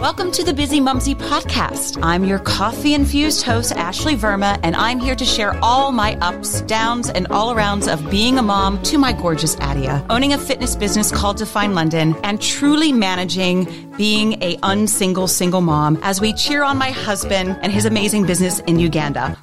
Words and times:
Welcome 0.00 0.32
to 0.32 0.44
the 0.44 0.52
Bizzimumzi 0.52 1.14
podcast. 1.14 1.98
I'm 2.02 2.24
your 2.24 2.38
coffee 2.38 2.94
infused 2.94 3.42
host, 3.42 3.72
Ashley 3.72 4.16
Verma, 4.16 4.58
and 4.62 4.74
I'm 4.74 4.98
here 4.98 5.14
to 5.14 5.24
share 5.24 5.58
all 5.62 5.92
my 5.92 6.16
ups, 6.20 6.62
downs, 6.62 7.10
and 7.10 7.26
all 7.28 7.54
arounds 7.54 7.92
of 7.92 8.10
being 8.10 8.38
a 8.38 8.42
mom 8.42 8.82
to 8.84 8.96
my 8.96 9.12
gorgeous 9.12 9.58
Adia, 9.60 10.04
owning 10.08 10.32
a 10.32 10.38
fitness 10.38 10.74
business 10.74 11.10
called 11.10 11.36
Define 11.36 11.74
London, 11.74 12.16
and 12.22 12.40
truly 12.40 12.92
managing 12.92 13.92
being 13.96 14.42
a 14.42 14.58
unsingle 14.62 15.28
single 15.28 15.60
mom 15.60 15.98
as 16.02 16.20
we 16.20 16.32
cheer 16.32 16.62
on 16.62 16.78
my 16.78 16.90
husband 16.90 17.58
and 17.60 17.70
his 17.70 17.84
amazing 17.84 18.24
business 18.24 18.60
in 18.60 18.78
Uganda. 18.78 19.36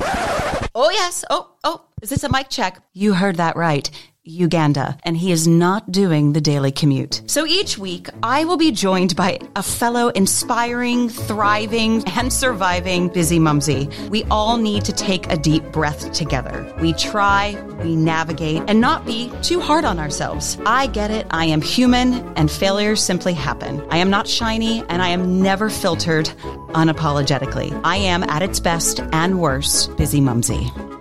Oh, 0.74 0.90
yes. 0.90 1.24
Oh, 1.30 1.52
oh, 1.64 1.86
is 2.02 2.10
this 2.10 2.24
a 2.24 2.30
mic 2.30 2.50
check? 2.50 2.82
You 2.94 3.14
heard 3.14 3.36
that 3.36 3.56
right. 3.56 3.90
Uganda, 4.28 4.98
and 5.04 5.16
he 5.16 5.32
is 5.32 5.48
not 5.48 5.92
doing 5.92 6.34
the 6.34 6.42
daily 6.42 6.72
commute. 6.72 7.22
So 7.28 7.46
each 7.46 7.78
week, 7.78 8.10
I 8.22 8.46
will 8.46 8.58
be 8.58 8.72
joined 8.72 9.16
by 9.16 9.40
a 9.56 9.64
fellow 9.64 10.10
inspiring, 10.10 11.10
thriving, 11.10 12.04
and 12.18 12.32
surviving 12.32 13.10
Bizzimumzi. 13.10 14.10
We 14.10 14.24
all 14.26 14.58
need 14.58 14.86
to 14.86 14.94
take 14.94 15.32
a 15.32 15.38
deep 15.38 15.64
breath 15.72 16.12
together. 16.12 16.72
We 16.82 16.94
try, 16.94 17.56
we 17.84 17.96
navigate, 17.96 18.64
and 18.68 18.82
not 18.82 19.06
be 19.06 19.32
too 19.42 19.60
hard 19.60 19.86
on 19.86 20.00
ourselves. 20.00 20.58
I 20.66 20.88
get 20.88 21.12
it. 21.12 21.28
I 21.32 21.46
am 21.46 21.62
human, 21.62 22.14
and 22.36 22.52
failures 22.52 23.02
simply 23.02 23.34
happen. 23.34 23.82
I 23.90 23.98
am 23.98 24.10
not 24.10 24.28
shiny, 24.28 24.84
and 24.90 25.02
I 25.02 25.10
am 25.10 25.42
never 25.42 25.70
filtered 25.70 26.28
unapologetically. 26.74 27.80
I 27.84 27.98
am 27.98 28.24
at 28.24 28.42
its 28.42 28.60
best 28.60 29.00
and 29.12 29.40
worst, 29.40 29.90
Bizzimumzi. 29.92 30.97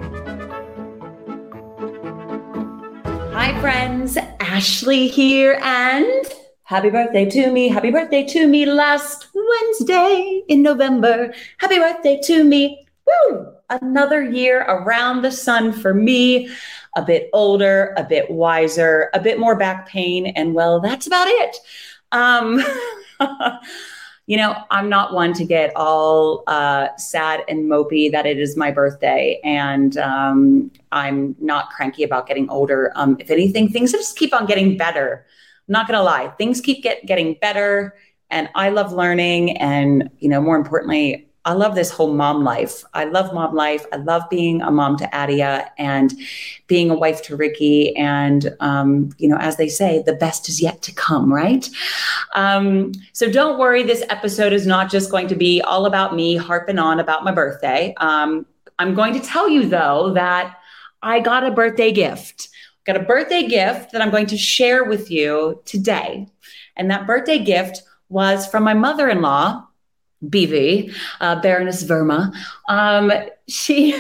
Hi, 3.47 3.61
friends. 3.61 4.19
Ashley 4.41 5.07
here, 5.07 5.61
and 5.63 6.27
happy 6.65 6.91
birthday 6.91 7.31
to 7.31 7.53
me. 7.53 7.69
Happy 7.69 7.93
birthday 7.93 8.25
to 8.25 8.49
me 8.49 8.67
last 8.67 9.29
Wednesday 9.33 10.43
in 10.49 10.65
November. 10.65 11.33
Happy 11.59 11.79
birthday 11.79 12.21
to 12.25 12.43
me. 12.43 12.85
Woo! 13.07 13.53
Another 13.71 14.21
year 14.21 14.63
around 14.63 15.23
the 15.23 15.31
sun 15.31 15.73
for 15.73 15.95
me. 15.95 16.51
A 16.97 17.03
bit 17.03 17.31
older, 17.33 17.95
a 17.97 18.03
bit 18.03 18.29
wiser, 18.33 19.11
a 19.15 19.21
bit 19.21 19.39
more 19.39 19.55
back 19.55 19.89
pain, 19.89 20.27
and 20.27 20.53
well, 20.53 20.81
that's 20.81 21.07
about 21.07 21.29
it. 21.29 21.57
Um, 22.11 22.61
you 24.27 24.37
know, 24.37 24.57
I'm 24.71 24.89
not 24.89 25.15
one 25.15 25.33
to 25.35 25.45
get 25.45 25.73
all 25.77 26.43
uh, 26.49 26.89
sad 26.97 27.45
and 27.49 27.71
mopey 27.71 28.11
that 28.11 28.27
it 28.27 28.39
is 28.39 28.57
my 28.57 28.73
birthday, 28.73 29.41
and 29.45 29.97
um, 29.99 30.71
I'm 30.91 31.37
not 31.39 31.71
cranky 31.71 32.03
about 32.03 32.27
getting 32.27 32.51
older. 32.51 32.93
Um, 32.97 33.17
if 33.21 33.31
anything, 33.31 33.69
things 33.69 33.93
just 33.93 34.19
keep 34.19 34.35
on 34.35 34.47
getting 34.47 34.77
better. 34.77 35.25
I'm 35.69 35.73
not 35.73 35.87
gonna 35.87 36.03
lie, 36.03 36.29
things 36.39 36.61
keep 36.61 36.83
get 36.83 37.07
getting 37.07 37.35
better, 37.41 37.95
and 38.31 38.49
I 38.57 38.71
love 38.71 38.93
learning, 38.93 39.57
and 39.59 40.11
you 40.19 40.29
know, 40.29 40.41
more 40.41 40.57
importantly, 40.57 41.29
I 41.47 41.53
love 41.53 41.77
this 41.77 41.91
whole 41.91 42.13
mom 42.13 42.43
life. 42.43 42.85
I 42.93 43.05
love 43.05 43.33
mom 43.33 43.55
life. 43.55 43.87
I 43.93 43.97
love 43.97 44.25
being 44.29 44.63
a 44.63 44.71
mom 44.71 44.97
to 44.99 45.17
Adia 45.17 45.71
and 45.79 46.13
being 46.67 46.91
a 46.91 46.95
wife 46.95 47.23
to 47.23 47.37
Ricky. 47.37 47.97
And, 47.97 48.55
um, 48.59 49.11
you 49.19 49.29
know, 49.29 49.39
as 49.39 49.57
they 49.57 49.69
say, 49.69 50.03
the 50.03 50.13
best 50.13 50.49
is 50.49 50.61
yet 50.61 50.83
to 50.83 50.93
come, 50.93 51.33
right? 51.33 51.71
Um, 52.35 52.91
so 53.13 53.31
don't 53.31 53.61
worry. 53.61 53.85
This 53.85 54.03
episode 54.11 54.53
is 54.53 54.67
not 54.67 54.91
just 54.91 55.11
going 55.11 55.29
to 55.29 55.37
be 55.37 55.63
all 55.63 55.87
about 55.87 56.17
me 56.17 56.37
harping 56.37 56.81
on 56.81 56.99
about 56.99 57.23
my 57.23 57.31
birthday. 57.31 57.95
Um, 57.99 58.45
I'm 58.81 58.95
going 58.95 59.15
to 59.15 59.21
tell 59.21 59.49
you, 59.49 59.67
though, 59.69 60.13
that 60.15 60.59
I 61.03 61.21
got 61.21 61.45
a 61.45 61.53
birthday 61.53 61.93
gift. 61.93 62.49
Got 62.85 62.97
a 62.97 63.05
birthday 63.05 63.47
gift 63.47 63.93
that 63.93 64.03
I'm 64.03 64.11
going 64.11 64.27
to 64.27 64.37
share 64.37 64.85
with 64.85 65.13
you 65.13 65.63
today. 65.65 66.27
And 66.77 66.91
that 66.91 67.07
birthday 67.07 67.39
gift 67.39 67.83
was 68.09 68.47
from 68.47 68.65
my 68.65 68.75
mother 68.75 69.09
in 69.09 69.23
law, 69.23 69.66
BV, 70.25 70.95
uh, 71.21 71.41
Baroness 71.41 71.85
Verma, 71.85 72.35
um, 72.69 73.13
she 73.49 73.95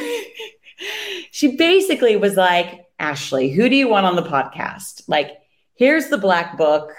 she 1.30 1.56
basically 1.56 2.16
was 2.16 2.36
like, 2.36 2.86
Ashley, 2.98 3.50
who 3.50 3.68
do 3.68 3.76
you 3.76 3.88
want 3.88 4.06
on 4.06 4.16
the 4.16 4.22
podcast? 4.22 5.02
Like, 5.06 5.38
here's 5.74 6.08
the 6.08 6.18
black 6.18 6.56
book. 6.56 6.92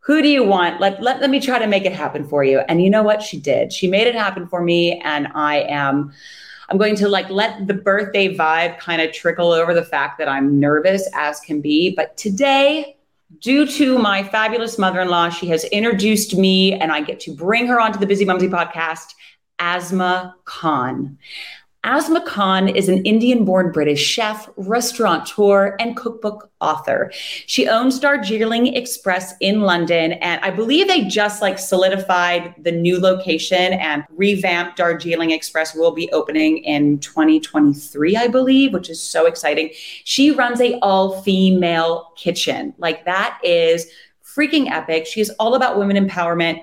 Who 0.00 0.20
do 0.20 0.28
you 0.28 0.44
want? 0.44 0.80
Let, 0.80 1.00
let, 1.02 1.20
let 1.20 1.30
me 1.30 1.40
try 1.40 1.58
to 1.58 1.66
make 1.66 1.84
it 1.84 1.92
happen 1.92 2.26
for 2.28 2.44
you. 2.44 2.58
And 2.68 2.82
you 2.82 2.90
know 2.90 3.02
what? 3.02 3.22
She 3.22 3.40
did. 3.40 3.72
She 3.72 3.88
made 3.88 4.06
it 4.06 4.14
happen 4.14 4.46
for 4.48 4.62
me. 4.62 5.00
And 5.00 5.28
I 5.34 5.60
am, 5.60 6.12
I'm 6.68 6.76
going 6.76 6.96
to 6.96 7.08
like 7.08 7.30
let 7.30 7.66
the 7.66 7.74
birthday 7.74 8.36
vibe 8.36 8.78
kind 8.78 9.00
of 9.00 9.12
trickle 9.12 9.52
over 9.52 9.72
the 9.72 9.84
fact 9.84 10.18
that 10.18 10.28
I'm 10.28 10.60
nervous 10.60 11.08
as 11.14 11.40
can 11.40 11.60
be. 11.60 11.94
But 11.94 12.16
today, 12.16 12.96
due 13.40 13.66
to 13.66 13.98
my 13.98 14.22
fabulous 14.22 14.78
mother 14.78 15.00
in 15.00 15.08
law, 15.08 15.28
she 15.28 15.48
has 15.48 15.64
introduced 15.64 16.36
me 16.36 16.72
and 16.72 16.92
I 16.92 17.00
get 17.00 17.20
to 17.20 17.34
bring 17.34 17.66
her 17.66 17.80
onto 17.80 17.98
the 17.98 18.06
Bizzimumzi 18.06 18.48
podcast, 18.50 19.14
Asma 19.58 20.34
Khan. 20.44 21.18
Asma 21.84 22.22
Khan 22.22 22.66
is 22.66 22.88
an 22.88 23.04
Indian 23.04 23.44
born 23.44 23.70
British 23.70 24.02
chef, 24.02 24.48
restaurateur, 24.56 25.76
and 25.78 25.94
cookbook 25.94 26.50
author. 26.62 27.12
She 27.46 27.68
owns 27.68 28.00
Darjeeling 28.00 28.74
Express 28.74 29.34
in 29.40 29.60
London, 29.60 30.14
and 30.14 30.42
I 30.42 30.50
believe 30.50 30.88
they 30.88 31.04
just 31.04 31.42
like 31.42 31.58
solidified 31.58 32.54
the 32.58 32.72
new 32.72 32.98
location 32.98 33.74
and 33.74 34.02
revamped 34.08 34.78
Darjeeling 34.78 35.30
Express 35.30 35.74
will 35.74 35.92
be 35.92 36.10
opening 36.12 36.58
in 36.64 37.00
2023, 37.00 38.16
I 38.16 38.28
believe, 38.28 38.72
which 38.72 38.88
is 38.88 39.02
so 39.02 39.26
exciting. 39.26 39.70
She 40.04 40.30
runs 40.30 40.62
a 40.62 40.78
all 40.80 41.20
female 41.20 42.12
kitchen. 42.16 42.72
Like 42.78 43.04
that 43.04 43.38
is 43.44 43.86
freaking 44.24 44.70
epic. 44.70 45.06
She 45.06 45.20
is 45.20 45.30
all 45.38 45.54
about 45.54 45.78
women 45.78 45.96
empowerment 45.96 46.62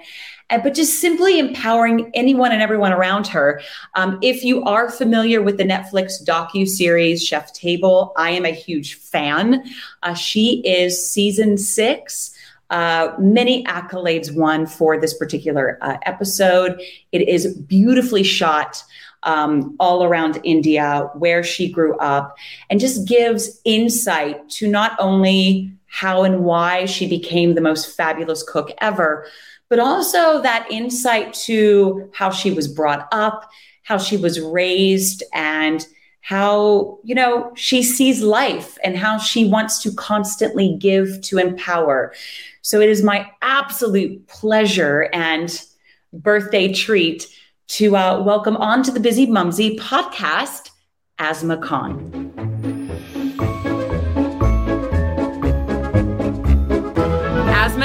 but 0.57 0.73
just 0.73 1.00
simply 1.00 1.39
empowering 1.39 2.12
anyone 2.13 2.51
and 2.51 2.62
everyone 2.62 2.91
around 2.91 3.28
her. 3.28 3.62
Um, 3.95 4.19
if 4.22 4.44
you 4.44 4.63
are 4.63 4.89
familiar 4.89 5.41
with 5.41 5.57
the 5.57 5.63
Netflix 5.63 6.23
docu 6.23 6.67
series 6.67 7.23
Chef 7.25 7.53
Table, 7.53 8.13
I 8.17 8.31
am 8.31 8.45
a 8.45 8.51
huge 8.51 8.95
fan. 8.95 9.63
Uh, 10.03 10.13
she 10.13 10.62
is 10.66 11.09
season 11.09 11.57
six. 11.57 12.35
Uh, 12.69 13.13
many 13.19 13.63
accolades 13.66 14.34
won 14.34 14.66
for 14.66 15.00
this 15.00 15.13
particular 15.13 15.78
uh, 15.81 15.97
episode. 16.06 16.81
It 17.12 17.28
is 17.28 17.56
beautifully 17.56 18.23
shot. 18.23 18.83
Um, 19.23 19.75
all 19.79 20.03
around 20.03 20.39
India, 20.44 21.07
where 21.13 21.44
she 21.44 21.72
grew 21.72 21.95
up, 21.97 22.35
and 22.72 22.79
just 22.79 23.07
gives 23.07 23.62
insight 23.66 24.50
to 24.50 24.68
not 24.68 24.95
only 24.97 25.72
how 25.85 26.23
and 26.23 26.44
why 26.44 26.85
she 26.85 27.06
became 27.06 27.53
the 27.53 27.62
most 27.62 27.95
fabulous 27.95 28.41
cook 28.41 28.72
ever, 28.79 29.28
but 29.72 29.80
also 29.80 30.42
that 30.42 30.68
insight 30.70 31.34
to 31.34 32.09
how 32.14 32.30
she 32.30 32.52
was 32.52 32.68
brought 32.68 33.08
up, 33.14 33.50
how 33.84 33.98
she 33.98 34.18
was 34.18 34.38
raised, 34.38 35.24
and 35.34 35.88
how, 36.20 37.00
you 37.06 37.16
know, 37.16 37.54
she 37.56 37.81
sees 37.81 38.22
life 38.22 38.78
and 38.84 38.98
how 38.98 39.18
she 39.18 39.48
wants 39.48 39.81
to 39.81 39.90
constantly 39.94 40.76
give 40.78 41.22
to 41.22 41.38
empower. 41.38 42.14
So 42.62 42.81
it 42.81 42.90
is 42.90 43.02
my 43.02 43.31
absolute 43.42 44.28
pleasure 44.28 45.10
and 45.14 45.50
birthday 46.12 46.74
treat 46.74 47.28
to 47.70 47.96
uh, 47.96 48.22
welcome 48.22 48.58
on 48.58 48.84
to 48.84 48.92
the 48.92 49.00
Bizzimumzi 49.00 49.80
podcast, 49.80 50.70
Asma 51.18 51.56
Khan. 51.56 52.50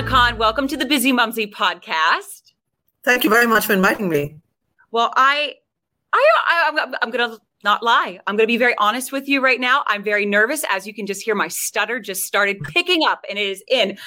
Khan, 0.06 0.38
welcome 0.38 0.68
to 0.68 0.76
the 0.76 0.84
Bizzimumzi 0.84 1.52
podcast. 1.52 2.52
Thank 3.02 3.24
you 3.24 3.30
very 3.30 3.48
much 3.48 3.66
for 3.66 3.72
inviting 3.72 4.08
me. 4.08 4.36
Well, 4.92 5.12
I, 5.16 5.54
I, 6.12 6.30
I 6.46 6.94
I'm 7.02 7.10
going 7.10 7.28
to 7.28 7.40
not 7.64 7.82
lie. 7.82 8.20
I'm 8.24 8.36
going 8.36 8.44
to 8.44 8.52
be 8.52 8.56
very 8.56 8.76
honest 8.78 9.10
with 9.10 9.28
you 9.28 9.42
right 9.42 9.58
now. 9.58 9.82
I'm 9.88 10.04
very 10.04 10.24
nervous, 10.24 10.64
as 10.70 10.86
you 10.86 10.94
can 10.94 11.06
just 11.06 11.22
hear. 11.22 11.34
My 11.34 11.48
stutter 11.48 11.98
just 11.98 12.22
started 12.22 12.60
picking 12.62 13.04
up, 13.04 13.24
and 13.28 13.36
it 13.36 13.48
is 13.48 13.64
in. 13.66 13.98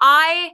I 0.00 0.50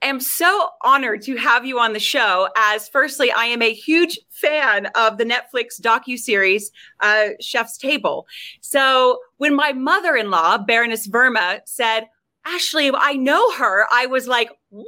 am 0.00 0.20
so 0.20 0.70
honored 0.82 1.20
to 1.24 1.36
have 1.36 1.66
you 1.66 1.78
on 1.78 1.92
the 1.92 2.00
show. 2.00 2.48
As 2.56 2.88
firstly, 2.88 3.30
I 3.30 3.44
am 3.44 3.60
a 3.60 3.74
huge 3.74 4.18
fan 4.30 4.86
of 4.94 5.18
the 5.18 5.24
Netflix 5.24 5.78
docu 5.78 6.16
series 6.16 6.70
uh, 7.00 7.28
Chef's 7.40 7.76
Table. 7.76 8.26
So 8.62 9.18
when 9.36 9.54
my 9.54 9.74
mother-in-law 9.74 10.64
Baroness 10.64 11.06
Verma 11.06 11.60
said 11.66 12.06
Ashley, 12.46 12.90
I 12.94 13.14
know 13.14 13.52
her. 13.52 13.86
I 13.92 14.06
was 14.06 14.26
like, 14.26 14.50
what? 14.70 14.86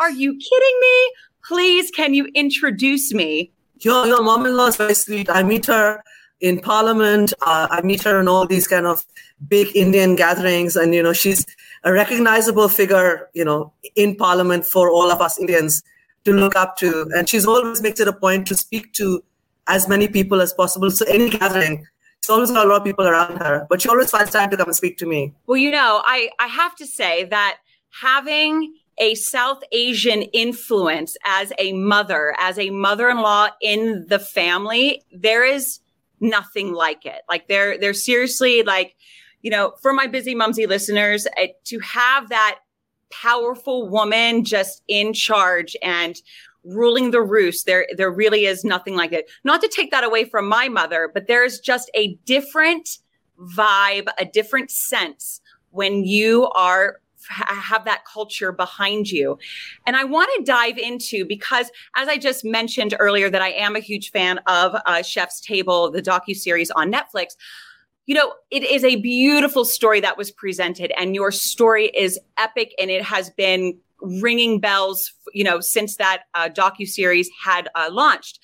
Are 0.00 0.10
you 0.10 0.32
kidding 0.32 0.78
me? 0.80 1.12
Please, 1.46 1.90
can 1.90 2.14
you 2.14 2.26
introduce 2.34 3.12
me? 3.12 3.52
Your, 3.80 4.06
your 4.06 4.22
mom-in-law 4.22 4.68
is 4.68 4.76
very 4.76 4.94
sweet. 4.94 5.28
I 5.28 5.42
meet 5.42 5.66
her 5.66 6.02
in 6.40 6.60
parliament. 6.60 7.32
Uh, 7.42 7.68
I 7.70 7.82
meet 7.82 8.02
her 8.02 8.20
in 8.20 8.28
all 8.28 8.46
these 8.46 8.66
kind 8.66 8.86
of 8.86 9.04
big 9.48 9.74
Indian 9.76 10.16
gatherings. 10.16 10.76
And, 10.76 10.94
you 10.94 11.02
know, 11.02 11.12
she's 11.12 11.44
a 11.84 11.92
recognizable 11.92 12.68
figure, 12.68 13.28
you 13.34 13.44
know, 13.44 13.72
in 13.94 14.16
parliament 14.16 14.64
for 14.64 14.90
all 14.90 15.10
of 15.10 15.20
us 15.20 15.38
Indians 15.38 15.82
to 16.24 16.32
look 16.32 16.56
up 16.56 16.76
to. 16.78 17.10
And 17.14 17.28
she's 17.28 17.46
always 17.46 17.82
makes 17.82 18.00
it 18.00 18.08
a 18.08 18.12
point 18.12 18.46
to 18.46 18.56
speak 18.56 18.92
to 18.94 19.22
as 19.66 19.88
many 19.88 20.08
people 20.08 20.40
as 20.40 20.52
possible. 20.52 20.90
So 20.90 21.04
any 21.06 21.30
gathering, 21.30 21.86
She's 22.24 22.30
always 22.30 22.50
got 22.50 22.64
a 22.64 22.68
lot 22.70 22.78
of 22.78 22.84
people 22.84 23.06
around 23.06 23.36
her, 23.36 23.66
but 23.68 23.82
she 23.82 23.88
always 23.90 24.10
finds 24.10 24.30
time 24.30 24.48
to 24.48 24.56
come 24.56 24.66
and 24.66 24.74
speak 24.74 24.96
to 24.96 25.06
me. 25.06 25.34
Well, 25.46 25.58
you 25.58 25.70
know, 25.70 26.00
I, 26.06 26.30
I 26.40 26.46
have 26.46 26.74
to 26.76 26.86
say 26.86 27.24
that 27.24 27.58
having 28.00 28.72
a 28.96 29.14
South 29.14 29.62
Asian 29.72 30.22
influence 30.22 31.18
as 31.26 31.52
a 31.58 31.74
mother, 31.74 32.34
as 32.38 32.58
a 32.58 32.70
mother 32.70 33.10
in 33.10 33.18
law 33.18 33.48
in 33.60 34.06
the 34.08 34.18
family, 34.18 35.02
there 35.12 35.44
is 35.44 35.80
nothing 36.18 36.72
like 36.72 37.04
it. 37.04 37.20
Like, 37.28 37.46
they're, 37.46 37.76
they're 37.76 37.92
seriously 37.92 38.62
like, 38.62 38.96
you 39.42 39.50
know, 39.50 39.74
for 39.82 39.92
my 39.92 40.06
Bizzimumzi 40.06 40.66
listeners, 40.66 41.26
uh, 41.26 41.48
to 41.64 41.78
have 41.80 42.30
that 42.30 42.60
powerful 43.12 43.86
woman 43.90 44.46
just 44.46 44.82
in 44.88 45.12
charge 45.12 45.76
and 45.82 46.16
ruling 46.64 47.10
the 47.10 47.20
roost 47.20 47.66
there 47.66 47.86
there 47.96 48.10
really 48.10 48.46
is 48.46 48.64
nothing 48.64 48.96
like 48.96 49.12
it 49.12 49.30
not 49.44 49.60
to 49.60 49.68
take 49.68 49.90
that 49.90 50.04
away 50.04 50.24
from 50.24 50.48
my 50.48 50.68
mother 50.68 51.10
but 51.12 51.26
there's 51.26 51.60
just 51.60 51.90
a 51.94 52.14
different 52.24 52.98
vibe 53.56 54.06
a 54.18 54.24
different 54.24 54.70
sense 54.70 55.40
when 55.70 56.04
you 56.04 56.48
are 56.54 57.00
have 57.28 57.84
that 57.84 58.04
culture 58.04 58.52
behind 58.52 59.10
you. 59.10 59.38
And 59.86 59.96
I 59.96 60.04
want 60.04 60.30
to 60.36 60.44
dive 60.44 60.78
into 60.78 61.24
because, 61.24 61.70
as 61.96 62.08
I 62.08 62.16
just 62.16 62.44
mentioned 62.44 62.94
earlier, 62.98 63.30
that 63.30 63.42
I 63.42 63.50
am 63.50 63.76
a 63.76 63.80
huge 63.80 64.10
fan 64.10 64.38
of 64.46 64.76
uh, 64.86 65.02
Chef's 65.02 65.40
Table, 65.40 65.90
the 65.90 66.02
docu 66.02 66.34
series 66.34 66.70
on 66.70 66.92
Netflix. 66.92 67.36
You 68.06 68.14
know, 68.14 68.34
it 68.50 68.62
is 68.62 68.84
a 68.84 68.96
beautiful 68.96 69.64
story 69.64 70.00
that 70.00 70.18
was 70.18 70.30
presented, 70.30 70.92
and 70.98 71.14
your 71.14 71.30
story 71.30 71.86
is 71.86 72.18
epic, 72.36 72.74
and 72.78 72.90
it 72.90 73.02
has 73.02 73.30
been 73.30 73.78
ringing 74.00 74.60
bells, 74.60 75.12
you 75.32 75.44
know, 75.44 75.60
since 75.60 75.96
that 75.96 76.24
uh, 76.34 76.48
docu 76.50 76.86
series 76.86 77.30
had 77.42 77.68
uh, 77.74 77.88
launched. 77.90 78.40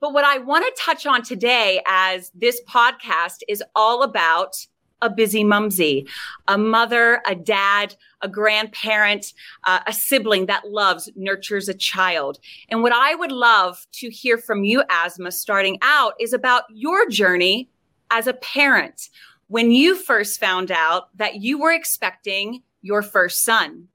But 0.00 0.12
what 0.12 0.24
I 0.24 0.38
want 0.38 0.64
to 0.64 0.82
touch 0.82 1.06
on 1.06 1.22
today, 1.22 1.80
as 1.86 2.30
this 2.34 2.60
podcast 2.68 3.38
is 3.48 3.62
all 3.74 4.02
about 4.02 4.54
a 5.02 5.10
Bizzimumzi, 5.10 6.08
a 6.48 6.56
mother, 6.56 7.20
a 7.26 7.34
dad, 7.34 7.94
a 8.22 8.28
grandparent, 8.28 9.32
uh, 9.64 9.80
a 9.86 9.92
sibling 9.92 10.46
that 10.46 10.70
loves, 10.70 11.10
nurtures 11.16 11.68
a 11.68 11.74
child. 11.74 12.38
And 12.68 12.82
what 12.82 12.92
I 12.92 13.14
would 13.14 13.32
love 13.32 13.86
to 13.94 14.08
hear 14.08 14.38
from 14.38 14.64
you, 14.64 14.82
Asma, 14.88 15.32
starting 15.32 15.78
out, 15.82 16.14
is 16.20 16.32
about 16.32 16.64
your 16.70 17.08
journey 17.08 17.68
as 18.10 18.26
a 18.26 18.34
parent 18.34 19.08
when 19.48 19.70
you 19.70 19.96
first 19.96 20.40
found 20.40 20.70
out 20.70 21.16
that 21.16 21.36
you 21.36 21.58
were 21.58 21.72
expecting 21.72 22.62
your 22.82 23.02
first 23.02 23.42
son. 23.42 23.88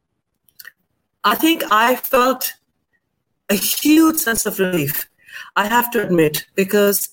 I 1.24 1.36
think 1.36 1.64
I 1.72 1.96
felt 1.96 2.54
a 3.50 3.56
huge 3.56 4.18
sense 4.18 4.46
of 4.46 4.60
relief, 4.60 5.10
I 5.56 5.68
have 5.68 5.92
to 5.92 6.04
admit, 6.04 6.46
because 6.56 7.10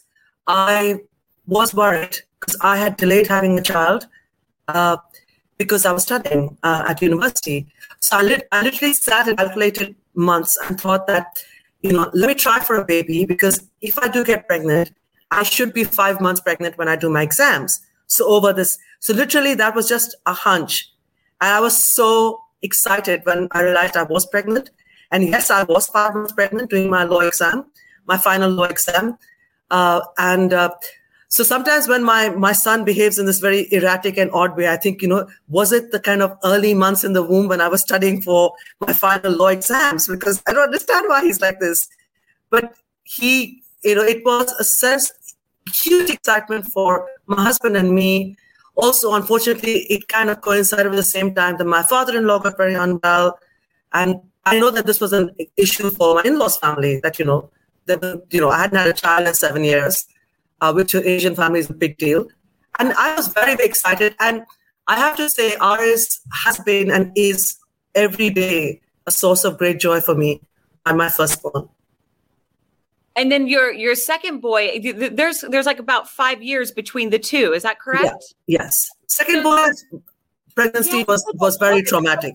I 0.47 1.01
was 1.47 1.75
worried 1.75 2.17
because 2.39 2.57
I 2.61 2.77
had 2.77 2.97
delayed 2.97 3.27
having 3.27 3.59
a 3.59 3.63
child 3.63 4.07
uh, 4.69 4.99
because 5.59 5.87
I 5.87 5.93
was 5.93 6.03
studying 6.03 6.57
uh, 6.63 6.85
at 6.89 7.01
university. 7.01 7.67
So 8.01 8.19
I, 8.19 8.23
lit- 8.23 8.49
I 8.53 8.63
literally 8.63 8.95
sat 8.95 9.29
and 9.29 9.39
calculated 9.39 9.97
months 10.15 10.59
and 10.69 10.79
thought 10.79 11.07
that, 11.07 11.43
you 11.81 11.93
know, 11.93 12.11
let 12.13 12.29
me 12.29 12.35
try 12.35 12.61
for 12.61 12.77
a 12.77 12.85
baby 12.85 13.25
because 13.25 13.69
if 13.81 13.99
I 13.99 14.09
do 14.09 14.25
get 14.25 14.47
pregnant, 14.47 14.93
I 15.31 15.43
should 15.43 15.73
be 15.73 15.85
five 15.85 16.21
months 16.21 16.41
pregnant 16.41 16.79
when 16.79 16.89
I 16.89 16.97
do 16.97 17.11
my 17.11 17.23
exams. 17.23 17.81
So 18.07 18.27
over 18.29 18.53
this, 18.53 18.79
so 19.01 19.13
literally 19.13 19.55
that 19.55 19.75
was 19.75 19.89
just 19.89 20.17
a 20.27 20.33
hunch. 20.33 20.93
And 21.41 21.51
I 21.51 21.61
was 21.61 21.77
so 21.77 22.41
excited 22.63 23.23
when 23.25 23.49
I 23.53 23.63
realized 23.63 23.97
I 23.97 24.05
was 24.05 24.27
pregnant. 24.27 24.71
And 25.11 25.25
yes, 25.25 25.51
I 25.51 25.65
was 25.65 25.87
five 25.89 26.15
months 26.15 26.33
pregnant 26.33 26.71
doing 26.71 26.91
my 26.91 27.05
law 27.05 27.21
exam, 27.21 27.67
my 28.07 28.17
final 28.17 28.51
law 28.51 28.65
exam. 28.65 29.19
Uh, 29.71 30.01
and 30.19 30.53
uh, 30.53 30.71
so 31.29 31.43
sometimes 31.43 31.89
when 31.89 32.05
my 32.05 32.31
my 32.31 32.53
son 32.53 32.85
behaves 32.85 33.19
in 33.19 33.27
this 33.27 33.41
very 33.41 33.67
erratic 33.73 34.17
and 34.17 34.31
odd 34.33 34.57
way, 34.57 34.69
I 34.69 34.77
think, 34.77 35.03
you 35.03 35.09
know, 35.09 35.29
was 35.49 35.73
it 35.73 35.91
the 35.91 36.01
kind 36.01 36.23
of 36.23 36.37
early 36.45 36.73
months 36.73 37.05
in 37.05 37.13
the 37.13 37.23
womb 37.23 37.49
when 37.49 37.61
I 37.61 37.69
was 37.69 37.83
studying 37.83 38.23
for 38.23 38.53
my 38.81 38.93
final 38.93 39.33
law 39.33 39.49
exams? 39.49 40.09
Because 40.09 40.43
I 40.47 40.53
don't 40.53 40.65
understand 40.65 41.07
why 41.09 41.25
he's 41.25 41.41
like 41.41 41.59
this. 41.61 41.89
But 42.51 42.75
he, 43.03 43.63
you 43.87 43.95
know, 43.95 44.03
it 44.03 44.25
was 44.25 44.53
a 44.53 44.65
sense, 44.65 45.13
huge 45.73 46.11
excitement 46.11 46.67
for 46.67 47.09
my 47.27 47.43
husband 47.43 47.77
and 47.77 47.95
me. 47.95 48.37
Also, 48.75 49.15
unfortunately, 49.15 49.87
it 49.89 50.09
kind 50.09 50.29
of 50.29 50.41
coincided 50.43 50.89
with 50.91 50.99
the 50.99 51.03
same 51.03 51.35
time 51.35 51.57
that 51.57 51.65
my 51.65 51.83
father-in-law 51.83 52.41
got 52.41 52.57
very 52.57 52.75
unwell. 52.75 53.39
And 53.93 54.21
I 54.45 54.59
know 54.59 54.71
that 54.71 54.87
this 54.87 55.01
was 55.01 55.13
an 55.13 55.31
issue 55.57 55.91
for 55.91 56.17
my 56.17 56.23
in-laws 56.23 56.59
family, 56.59 57.01
that, 57.03 57.19
you 57.19 57.25
know, 57.25 57.51
that, 57.87 58.25
you 58.31 58.41
know, 58.41 58.51
I 58.51 58.59
hadn't 58.59 58.77
had 58.77 58.89
a 58.89 58.93
child 58.93 59.27
in 59.29 59.35
seven 59.35 59.65
years 59.65 60.07
uh, 60.61 60.73
which 60.73 60.93
to 60.93 61.09
Asian 61.09 61.35
family 61.35 61.61
is 61.61 61.71
a 61.71 61.75
big 61.75 61.97
deal. 61.99 62.27
And 62.79 62.93
I 62.95 63.15
was 63.15 63.29
very, 63.29 63.57
very 63.57 63.69
excited. 63.69 64.15
And 64.21 64.43
I 64.87 64.97
have 64.97 65.17
to 65.17 65.31
say, 65.31 65.57
ours 65.57 66.21
has 66.45 66.59
been 66.61 66.91
and 66.91 67.13
is 67.17 67.57
every 67.95 68.31
day 68.31 68.81
a 69.07 69.11
source 69.11 69.45
of 69.45 69.59
great 69.59 69.81
joy 69.81 70.01
for 70.01 70.15
me 70.15 70.43
and 70.85 70.99
my 70.99 71.09
firstborn. 71.09 71.69
And 73.17 73.33
then 73.33 73.47
your 73.47 73.73
your 73.73 73.95
second 73.95 74.41
boy, 74.41 74.81
there's 75.13 75.41
there's 75.41 75.67
like 75.67 75.79
about 75.79 76.09
five 76.09 76.43
years 76.43 76.71
between 76.71 77.11
the 77.11 77.19
two. 77.19 77.53
Is 77.53 77.63
that 77.63 77.81
correct? 77.81 78.35
Yeah. 78.47 78.59
Yes. 78.59 78.89
Second 79.07 79.43
boy 79.43 79.69
pregnancy 80.57 80.99
yeah, 80.99 81.05
was 81.07 81.25
was 81.35 81.57
very 81.59 81.83
traumatic. 81.83 82.35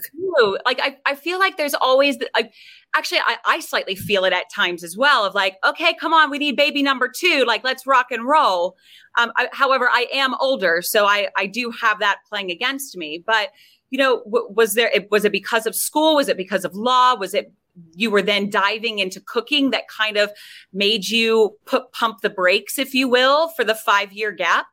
Like 0.66 0.80
I, 0.82 0.98
I 1.06 1.16
feel 1.16 1.40
like 1.40 1.58
there's 1.58 1.74
always 1.74 2.18
like 2.34 2.54
actually 2.96 3.20
I, 3.20 3.38
I 3.46 3.60
slightly 3.60 3.96
feel 3.96 4.24
it 4.24 4.34
at 4.34 4.50
times 4.54 4.84
as 4.84 4.96
well 4.96 5.26
of 5.26 5.34
like 5.34 5.58
okay 5.66 5.94
come 5.94 6.14
on 6.14 6.30
we 6.30 6.38
need 6.38 6.56
baby 6.56 6.84
number 6.84 7.10
two 7.14 7.44
like 7.46 7.64
let's 7.64 7.86
rock 7.86 8.08
and 8.12 8.26
roll 8.26 8.76
um, 9.18 9.32
I, 9.36 9.50
however 9.52 9.90
i 9.92 10.08
am 10.12 10.36
older 10.40 10.82
so 10.82 11.06
i 11.06 11.30
i 11.38 11.46
do 11.46 11.72
have 11.82 12.00
that 12.00 12.20
playing 12.28 12.52
against 12.52 12.98
me 12.98 13.24
but 13.26 13.50
you 13.92 13.98
know 13.98 14.24
w- 14.24 14.48
was 14.50 14.74
there 14.74 14.92
was 15.10 15.26
it 15.26 15.32
because 15.32 15.66
of 15.66 15.76
school 15.76 16.16
was 16.16 16.28
it 16.28 16.38
because 16.38 16.66
of 16.66 16.74
law 16.76 17.16
was 17.16 17.34
it 17.34 17.54
you 17.96 18.12
were 18.12 18.22
then 18.22 18.50
diving 18.50 19.00
into 19.00 19.20
cooking 19.20 19.72
that 19.72 19.88
kind 19.88 20.18
of 20.18 20.32
made 20.74 21.08
you 21.10 21.58
put 21.66 21.92
pump 21.92 22.22
the 22.22 22.30
brakes 22.30 22.80
if 22.80 22.94
you 22.94 23.08
will 23.08 23.50
for 23.50 23.64
the 23.64 23.76
five 23.76 24.12
year 24.14 24.32
gap 24.32 24.68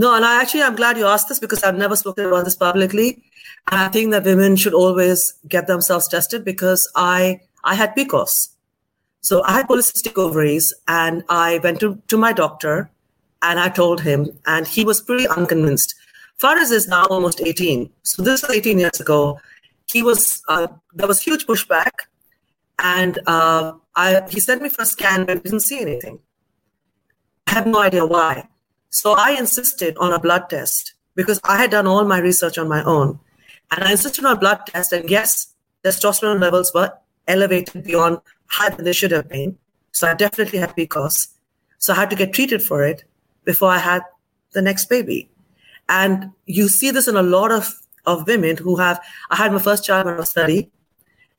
no, 0.00 0.14
and 0.14 0.24
I 0.24 0.40
actually 0.40 0.62
I'm 0.62 0.76
glad 0.76 0.96
you 0.96 1.06
asked 1.06 1.28
this 1.28 1.40
because 1.40 1.64
I've 1.64 1.76
never 1.76 1.96
spoken 1.96 2.24
about 2.24 2.44
this 2.44 2.54
publicly. 2.54 3.20
And 3.72 3.80
I 3.80 3.88
think 3.88 4.12
that 4.12 4.22
women 4.22 4.54
should 4.54 4.72
always 4.72 5.34
get 5.48 5.66
themselves 5.66 6.06
tested 6.06 6.44
because 6.44 6.88
I 6.94 7.40
I 7.64 7.74
had 7.74 7.96
PCOS. 7.96 8.50
So 9.20 9.42
I 9.42 9.52
had 9.54 9.68
polycystic 9.68 10.16
ovaries 10.16 10.72
and 10.86 11.24
I 11.28 11.58
went 11.64 11.80
to, 11.80 12.00
to 12.06 12.16
my 12.16 12.32
doctor 12.32 12.90
and 13.42 13.58
I 13.58 13.68
told 13.68 14.00
him, 14.00 14.38
and 14.46 14.66
he 14.66 14.84
was 14.84 15.00
pretty 15.00 15.26
unconvinced. 15.26 15.94
Faraz 16.40 16.70
is 16.70 16.86
now 16.86 17.04
almost 17.06 17.40
18. 17.40 17.90
So 18.04 18.22
this 18.22 18.42
was 18.42 18.50
18 18.52 18.78
years 18.78 19.00
ago. 19.00 19.40
He 19.90 20.02
was, 20.02 20.42
uh, 20.48 20.68
there 20.94 21.08
was 21.08 21.20
huge 21.20 21.46
pushback. 21.46 21.90
And 22.78 23.18
uh, 23.26 23.72
I, 23.96 24.22
he 24.30 24.40
sent 24.40 24.62
me 24.62 24.68
for 24.68 24.82
a 24.82 24.86
scan, 24.86 25.24
but 25.26 25.42
didn't 25.42 25.60
see 25.60 25.80
anything. 25.80 26.20
I 27.46 27.52
have 27.52 27.66
no 27.66 27.80
idea 27.80 28.06
why. 28.06 28.48
So 28.90 29.12
I 29.12 29.32
insisted 29.32 29.96
on 29.98 30.12
a 30.12 30.20
blood 30.20 30.48
test 30.48 30.94
because 31.14 31.40
I 31.44 31.56
had 31.56 31.70
done 31.70 31.86
all 31.86 32.04
my 32.04 32.18
research 32.18 32.58
on 32.58 32.68
my 32.68 32.82
own. 32.84 33.18
And 33.70 33.84
I 33.84 33.90
insisted 33.90 34.24
on 34.24 34.36
a 34.36 34.38
blood 34.38 34.60
test. 34.66 34.92
And 34.92 35.10
yes, 35.10 35.54
testosterone 35.84 36.40
levels 36.40 36.72
were 36.72 36.92
elevated 37.26 37.84
beyond 37.84 38.18
higher 38.46 38.70
than 38.70 38.84
they 38.84 38.92
should 38.92 39.10
have 39.10 39.28
been. 39.28 39.58
So 39.92 40.06
I 40.06 40.14
definitely 40.14 40.58
had 40.58 40.76
PCOS. 40.76 41.28
So 41.78 41.92
I 41.92 41.96
had 41.96 42.10
to 42.10 42.16
get 42.16 42.32
treated 42.32 42.62
for 42.62 42.84
it 42.84 43.04
before 43.44 43.70
I 43.70 43.78
had 43.78 44.02
the 44.52 44.62
next 44.62 44.88
baby. 44.88 45.28
And 45.88 46.30
you 46.46 46.68
see 46.68 46.90
this 46.90 47.08
in 47.08 47.16
a 47.16 47.22
lot 47.22 47.50
of, 47.50 47.74
of 48.06 48.26
women 48.26 48.56
who 48.56 48.76
have, 48.76 49.00
I 49.30 49.36
had 49.36 49.52
my 49.52 49.58
first 49.58 49.84
child 49.84 50.06
when 50.06 50.14
I 50.14 50.18
was 50.18 50.32
30 50.32 50.70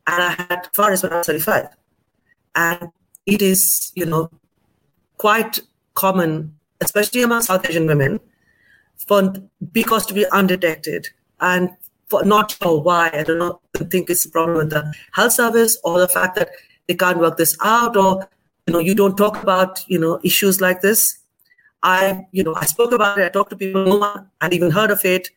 and 0.09 0.23
I 0.23 0.31
had 0.31 0.67
Faris 0.73 1.03
when 1.03 1.13
I 1.13 1.17
was 1.17 1.27
35. 1.27 1.67
And 2.55 2.89
it 3.25 3.41
is, 3.41 3.91
you 3.95 4.05
know, 4.05 4.31
quite 5.17 5.59
common 5.93 6.59
especially 6.81 7.21
among 7.21 7.41
South 7.41 7.67
Asian 7.69 7.87
women, 7.87 8.19
for 9.07 9.33
PCOS 9.73 10.07
to 10.07 10.13
be 10.13 10.25
undetected 10.31 11.07
and 11.41 11.69
for 12.07 12.23
not 12.23 12.57
sure 12.61 12.81
why. 12.81 13.09
I 13.13 13.23
don't 13.23 13.39
know. 13.39 13.59
Think 13.89 14.09
it's 14.09 14.25
a 14.25 14.29
problem 14.29 14.57
with 14.57 14.69
the 14.71 14.93
health 15.13 15.33
service 15.33 15.77
or 15.83 15.99
the 15.99 16.07
fact 16.07 16.35
that 16.35 16.49
they 16.87 16.95
can't 16.95 17.19
work 17.19 17.37
this 17.37 17.57
out, 17.63 17.95
or 17.95 18.27
you 18.67 18.73
know, 18.73 18.79
you 18.79 18.95
don't 18.95 19.17
talk 19.17 19.41
about 19.41 19.79
you 19.87 19.99
know 19.99 20.19
issues 20.23 20.59
like 20.61 20.81
this. 20.81 21.17
I, 21.81 22.27
you 22.31 22.43
know, 22.43 22.55
I 22.55 22.65
spoke 22.65 22.91
about 22.91 23.19
it. 23.19 23.25
I 23.25 23.29
talked 23.29 23.51
to 23.51 23.55
people. 23.55 23.99
One 23.99 24.29
had 24.41 24.53
even 24.53 24.71
heard 24.71 24.91
of 24.91 25.03
it. 25.05 25.29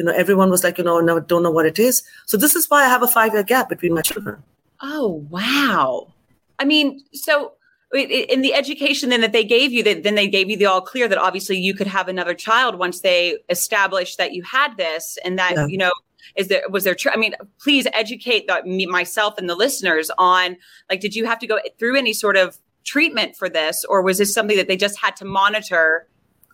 You 0.00 0.06
know, 0.06 0.12
everyone 0.12 0.48
was 0.48 0.64
like, 0.64 0.78
you 0.78 0.84
know, 0.84 0.98
no, 1.00 1.20
don't 1.20 1.42
know 1.42 1.50
what 1.50 1.66
it 1.66 1.78
is. 1.78 2.02
So 2.24 2.38
this 2.38 2.56
is 2.56 2.70
why 2.70 2.86
I 2.86 2.88
have 2.88 3.02
a 3.02 3.06
five-year 3.06 3.42
gap 3.42 3.68
between 3.68 3.92
my 3.92 4.00
children. 4.00 4.42
Oh 4.80 5.26
wow! 5.28 6.14
I 6.58 6.64
mean, 6.64 7.00
so 7.12 7.52
in 7.92 8.40
the 8.40 8.54
education 8.54 9.10
then 9.10 9.20
that 9.20 9.32
they 9.32 9.44
gave 9.44 9.72
you 9.72 9.82
that 9.82 10.02
then 10.02 10.14
they 10.14 10.26
gave 10.26 10.48
you 10.48 10.56
the 10.56 10.64
all 10.64 10.80
clear 10.80 11.06
that 11.06 11.18
obviously 11.18 11.58
you 11.58 11.74
could 11.74 11.86
have 11.86 12.08
another 12.08 12.32
child 12.32 12.78
once 12.78 13.02
they 13.02 13.36
established 13.50 14.16
that 14.16 14.32
you 14.32 14.42
had 14.42 14.74
this 14.78 15.18
and 15.22 15.38
that 15.38 15.52
yeah. 15.54 15.66
you 15.66 15.76
know 15.76 15.92
is 16.34 16.48
there 16.48 16.62
was 16.70 16.84
there 16.84 16.96
i 17.12 17.16
mean 17.16 17.34
please 17.60 17.86
educate 17.92 18.46
the, 18.46 18.62
me, 18.64 18.86
myself 18.86 19.34
and 19.36 19.50
the 19.50 19.54
listeners 19.54 20.10
on 20.16 20.56
like 20.88 21.00
did 21.00 21.14
you 21.14 21.26
have 21.26 21.38
to 21.38 21.46
go 21.46 21.58
through 21.78 21.96
any 21.96 22.14
sort 22.14 22.38
of 22.38 22.58
treatment 22.84 23.36
for 23.36 23.48
this 23.50 23.84
or 23.84 24.02
was 24.02 24.18
this 24.18 24.32
something 24.32 24.56
that 24.56 24.68
they 24.68 24.76
just 24.76 24.98
had 24.98 25.14
to 25.16 25.24
monitor 25.24 26.06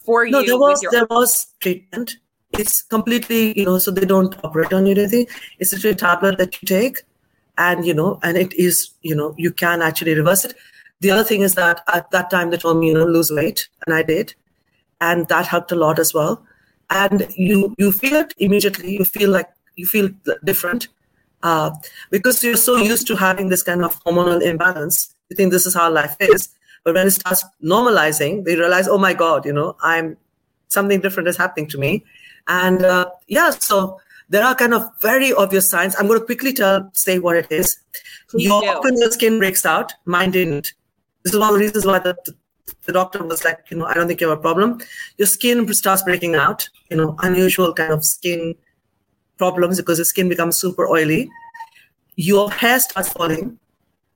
for 0.03 0.27
no, 0.27 0.41
you 0.41 0.47
there 0.47 0.59
was 0.59 0.81
there 0.91 1.07
was 1.11 1.53
treatment 1.61 2.17
it's 2.53 2.83
completely 2.83 3.59
you 3.59 3.65
know 3.65 3.79
so 3.79 3.91
they 3.91 4.07
don't 4.07 4.37
operate 4.45 4.73
on 4.73 4.87
you 4.87 4.93
anything 4.93 5.27
it's 5.59 5.73
a 5.73 5.95
tablet 5.95 6.39
that 6.39 6.61
you 6.63 6.67
take 6.67 7.03
and 7.59 7.87
you 7.87 7.95
know 7.95 8.19
and 8.23 8.37
it 8.37 8.53
is 8.55 8.91
you 9.03 9.15
know 9.15 9.35
you 9.37 9.53
can 9.53 9.83
actually 9.83 10.15
reverse 10.15 10.45
it. 10.45 10.55
The 11.01 11.11
other 11.11 11.25
thing 11.25 11.43
is 11.43 11.55
that 11.55 11.83
at 11.93 12.11
that 12.11 12.31
time 12.31 12.51
they 12.51 12.57
told 12.57 12.79
me 12.79 12.89
you 12.89 12.95
know 12.95 13.05
lose 13.05 13.31
weight 13.31 13.69
and 13.87 13.95
i 13.95 14.03
did. 14.03 14.35
And 15.01 15.29
that 15.29 15.47
helped 15.47 15.73
a 15.73 15.77
lot 15.77 15.99
as 15.99 16.15
well. 16.15 16.43
And 16.91 17.27
you 17.37 17.75
you 17.79 17.93
feel 17.93 18.15
it 18.15 18.35
immediately. 18.39 18.97
You 18.97 19.05
feel 19.05 19.31
like 19.31 19.49
you 19.77 19.87
feel 19.87 20.09
different. 20.45 20.89
Uh, 21.43 21.71
because 22.11 22.43
you're 22.43 22.57
so 22.57 22.77
used 22.77 23.07
to 23.07 23.17
having 23.17 23.51
this 23.51 23.63
kind 23.63 23.85
of 23.85 24.03
hormonal 24.05 24.43
imbalance 24.43 25.15
you 25.29 25.37
think 25.37 25.53
this 25.53 25.67
is 25.67 25.75
how 25.75 25.91
life 25.91 26.17
is. 26.21 26.49
But 26.83 26.95
when 26.95 27.07
it 27.09 27.11
starts 27.11 27.45
normalizing 27.63 28.45
they 28.45 28.57
realize 28.57 28.89
oh 28.89 28.99
my 28.99 29.13
god 29.13 29.45
you 29.45 29.53
know 29.53 29.77
i'm 29.83 30.17
something 30.69 31.01
different 31.01 31.29
is 31.29 31.37
happening 31.37 31.67
to 31.69 31.79
me 31.79 32.05
and 32.49 32.85
uh, 32.85 33.11
yeah 33.27 33.51
so 33.51 33.99
there 34.29 34.45
are 34.45 34.55
kind 34.55 34.75
of 34.75 34.83
very 35.01 35.33
obvious 35.33 35.71
signs 35.71 35.95
i'm 35.97 36.07
going 36.07 36.19
to 36.19 36.27
quickly 36.27 36.53
tell 36.53 36.91
say 36.93 37.19
what 37.19 37.37
it 37.37 37.51
is 37.51 37.79
Please 38.29 38.47
your 38.47 39.11
skin 39.11 39.39
breaks 39.39 39.65
out 39.65 39.93
mine 40.05 40.31
didn't 40.31 40.73
this 41.27 41.35
is 41.35 41.41
one 41.41 41.49
of 41.49 41.55
the 41.55 41.61
reasons 41.61 41.85
why 41.85 41.99
the, 41.99 42.17
the 42.85 42.93
doctor 42.93 43.23
was 43.25 43.45
like, 43.45 43.65
you 43.69 43.77
know, 43.77 43.87
I 43.87 43.95
don't 43.95 44.07
think 44.07 44.21
you 44.21 44.29
have 44.29 44.39
a 44.39 44.41
problem. 44.41 44.81
Your 45.19 45.27
skin 45.27 45.73
starts 45.75 46.05
breaking 46.05 46.37
out, 46.37 46.69
you 46.89 46.97
know, 46.97 47.17
unusual 47.19 47.75
kind 47.75 47.93
of 47.93 48.05
skin 48.05 48.55
problems 49.37 49.79
because 49.79 49.99
the 49.99 50.05
skin 50.05 50.29
becomes 50.29 50.57
super 50.57 50.87
oily. 50.87 51.29
Your 52.15 52.49
hair 52.51 52.79
starts 52.79 53.09
falling. 53.09 53.59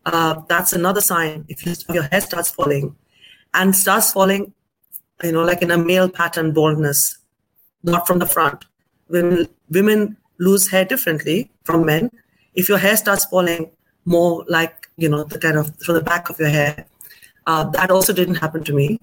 Uh, 0.07 0.43
that's 0.49 0.73
another 0.73 1.01
sign. 1.01 1.45
If 1.49 1.67
you, 1.67 1.75
your 1.93 2.05
hair 2.05 2.21
starts 2.21 2.51
falling 2.51 2.95
and 3.55 3.75
starts 3.75 4.13
falling, 4.13 4.55
you 5.25 5.33
know, 5.33 5.43
like 5.43 5.63
in 5.63 5.73
a 5.73 5.79
male 5.79 6.09
pattern 6.09 6.53
baldness, 6.53 7.19
not 7.83 8.07
from 8.07 8.19
the 8.19 8.27
front. 8.27 8.65
Women, 9.09 9.49
women 9.71 10.17
lose 10.39 10.71
hair 10.71 10.85
differently 10.85 11.51
from 11.65 11.85
men. 11.87 12.11
If 12.55 12.69
your 12.69 12.79
hair 12.79 12.97
starts 12.97 13.25
falling 13.25 13.71
more 14.05 14.45
like, 14.49 14.89
you 14.97 15.09
know, 15.09 15.25
the 15.25 15.39
kind 15.39 15.57
of 15.57 15.75
from 15.83 15.95
the 15.95 16.03
back 16.03 16.31
of 16.31 16.39
your 16.39 16.49
hair, 16.49 16.87
uh, 17.47 17.65
that 17.71 17.91
also 17.91 18.13
didn't 18.13 18.37
happen 18.37 18.65
to 18.65 18.73
me. 18.73 19.01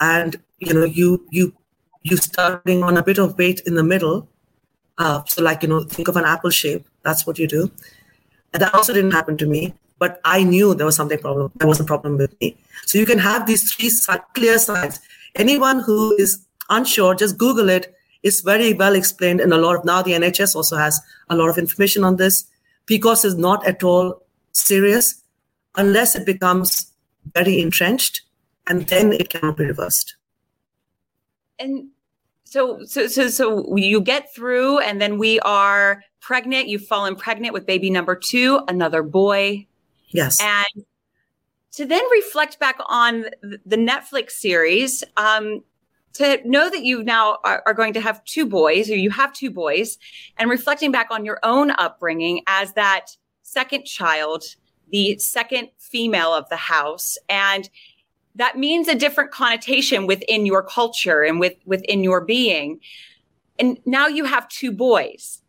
And 0.00 0.36
you 0.58 0.74
know, 0.74 0.84
you 0.84 1.26
you 1.30 1.54
you 2.02 2.16
starting 2.16 2.82
on 2.82 2.96
a 2.96 3.02
bit 3.02 3.18
of 3.18 3.36
weight 3.38 3.60
in 3.66 3.74
the 3.74 3.82
middle. 3.82 4.28
Uh, 4.98 5.22
so 5.26 5.42
like 5.42 5.62
you 5.62 5.68
know, 5.68 5.82
think 5.84 6.08
of 6.08 6.16
an 6.16 6.24
apple 6.24 6.50
shape. 6.50 6.86
That's 7.02 7.26
what 7.26 7.38
you 7.38 7.46
do. 7.46 7.70
And 8.52 8.62
that 8.62 8.74
also 8.74 8.92
didn't 8.92 9.12
happen 9.12 9.36
to 9.38 9.46
me. 9.46 9.74
But 9.98 10.20
I 10.24 10.42
knew 10.42 10.74
there 10.74 10.86
was 10.86 10.96
something 10.96 11.18
problem. 11.18 11.52
There 11.56 11.68
was 11.68 11.80
a 11.80 11.84
problem 11.84 12.16
with 12.16 12.38
me. 12.40 12.56
So 12.86 12.98
you 12.98 13.04
can 13.04 13.18
have 13.18 13.46
these 13.46 13.72
three 13.72 13.90
clear 14.34 14.58
signs. 14.58 14.98
Anyone 15.34 15.80
who 15.80 16.16
is 16.16 16.46
unsure, 16.70 17.14
just 17.14 17.36
Google 17.36 17.68
it. 17.68 17.94
It's 18.22 18.40
very 18.40 18.74
well 18.74 18.94
explained, 18.94 19.40
and 19.40 19.52
a 19.52 19.58
lot 19.58 19.76
of 19.76 19.84
now 19.84 20.02
the 20.02 20.12
NHS 20.12 20.54
also 20.54 20.76
has 20.76 21.00
a 21.28 21.36
lot 21.36 21.48
of 21.48 21.58
information 21.58 22.04
on 22.04 22.16
this. 22.16 22.44
PCOS 22.86 23.24
is 23.24 23.36
not 23.36 23.66
at 23.66 23.82
all 23.82 24.22
serious 24.52 25.22
unless 25.76 26.16
it 26.16 26.26
becomes 26.26 26.90
very 27.34 27.60
entrenched, 27.60 28.22
and 28.66 28.86
then 28.88 29.12
it 29.12 29.30
cannot 29.30 29.56
be 29.56 29.64
reversed. 29.64 30.16
And 31.58 31.88
so, 32.44 32.84
so, 32.84 33.06
so, 33.06 33.28
so 33.28 33.76
you 33.76 34.00
get 34.00 34.34
through, 34.34 34.80
and 34.80 35.00
then 35.00 35.18
we 35.18 35.40
are 35.40 36.02
pregnant. 36.20 36.68
You've 36.68 36.86
fallen 36.86 37.16
pregnant 37.16 37.54
with 37.54 37.66
baby 37.66 37.90
number 37.90 38.14
two, 38.16 38.60
another 38.68 39.02
boy. 39.02 39.66
Yes. 40.08 40.40
And 40.42 40.84
to 41.72 41.86
then 41.86 42.02
reflect 42.10 42.58
back 42.58 42.78
on 42.86 43.26
the 43.42 43.76
Netflix 43.76 44.32
series, 44.32 45.04
um, 45.16 45.62
to 46.14 46.40
know 46.44 46.68
that 46.68 46.82
you 46.82 47.02
now 47.02 47.38
are, 47.44 47.62
are, 47.66 47.74
going 47.74 47.92
to 47.92 48.00
have 48.00 48.24
two 48.24 48.46
boys, 48.46 48.90
or 48.90 48.96
you 48.96 49.10
have 49.10 49.32
two 49.32 49.50
boys, 49.50 49.98
and 50.38 50.50
reflecting 50.50 50.90
back 50.90 51.08
on 51.10 51.24
your 51.24 51.38
own 51.42 51.70
upbringing 51.72 52.42
as 52.46 52.72
that 52.72 53.16
second 53.42 53.84
child 53.84 54.44
the 54.90 55.18
second 55.18 55.68
female 55.78 56.34
of 56.34 56.48
the 56.48 56.56
house. 56.56 57.16
And 57.28 57.68
that 58.34 58.58
means 58.58 58.88
a 58.88 58.94
different 58.94 59.30
connotation 59.30 60.06
within 60.06 60.46
your 60.46 60.62
culture 60.62 61.22
and 61.22 61.40
with, 61.40 61.54
within 61.64 62.04
your 62.04 62.20
being. 62.20 62.80
And 63.58 63.78
now 63.84 64.06
you 64.06 64.24
have 64.24 64.48
two 64.48 64.72
boys. 64.72 65.42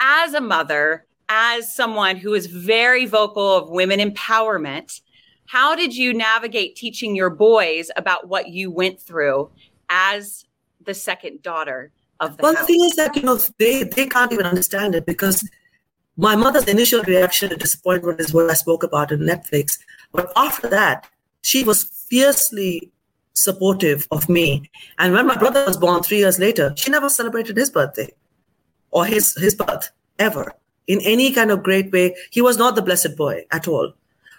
As 0.00 0.34
a 0.34 0.40
mother, 0.40 1.06
as 1.28 1.74
someone 1.74 2.16
who 2.16 2.34
is 2.34 2.46
very 2.46 3.06
vocal 3.06 3.56
of 3.56 3.70
women 3.70 4.00
empowerment, 4.00 5.00
how 5.46 5.76
did 5.76 5.96
you 5.96 6.12
navigate 6.12 6.76
teaching 6.76 7.14
your 7.14 7.30
boys 7.30 7.90
about 7.96 8.28
what 8.28 8.48
you 8.48 8.70
went 8.70 9.00
through 9.00 9.50
as 9.88 10.44
the 10.84 10.94
second 10.94 11.42
daughter 11.42 11.92
of 12.20 12.36
the 12.36 12.42
well, 12.42 12.54
house? 12.54 12.66
the 12.66 12.72
thing 12.72 12.84
is 12.84 12.96
that, 12.96 13.16
you 13.16 13.22
know, 13.22 13.38
they, 13.58 13.84
they 13.84 14.06
can't 14.06 14.32
even 14.32 14.46
understand 14.46 14.94
it 14.94 15.06
because 15.06 15.48
my 16.16 16.34
mother's 16.34 16.64
initial 16.64 17.02
reaction 17.02 17.50
to 17.50 17.56
disappointment 17.56 18.20
is 18.20 18.32
what 18.32 18.50
I 18.50 18.54
spoke 18.54 18.82
about 18.82 19.12
in 19.12 19.20
Netflix. 19.20 19.78
But 20.12 20.32
after 20.36 20.68
that, 20.68 21.08
she 21.42 21.62
was 21.62 21.84
fiercely 21.84 22.90
supportive 23.34 24.08
of 24.10 24.28
me. 24.28 24.70
And 24.98 25.12
when 25.12 25.26
my 25.26 25.36
brother 25.36 25.64
was 25.66 25.76
born 25.76 26.02
three 26.02 26.18
years 26.18 26.38
later, 26.38 26.72
she 26.76 26.90
never 26.90 27.08
celebrated 27.08 27.56
his 27.56 27.70
birthday 27.70 28.12
or 28.90 29.04
his, 29.04 29.34
his 29.36 29.54
birth 29.54 29.90
ever 30.18 30.54
in 30.86 31.00
any 31.02 31.32
kind 31.32 31.50
of 31.50 31.62
great 31.62 31.92
way. 31.92 32.14
He 32.30 32.40
was 32.40 32.56
not 32.56 32.74
the 32.74 32.82
blessed 32.82 33.16
boy 33.16 33.44
at 33.50 33.68
all. 33.68 33.92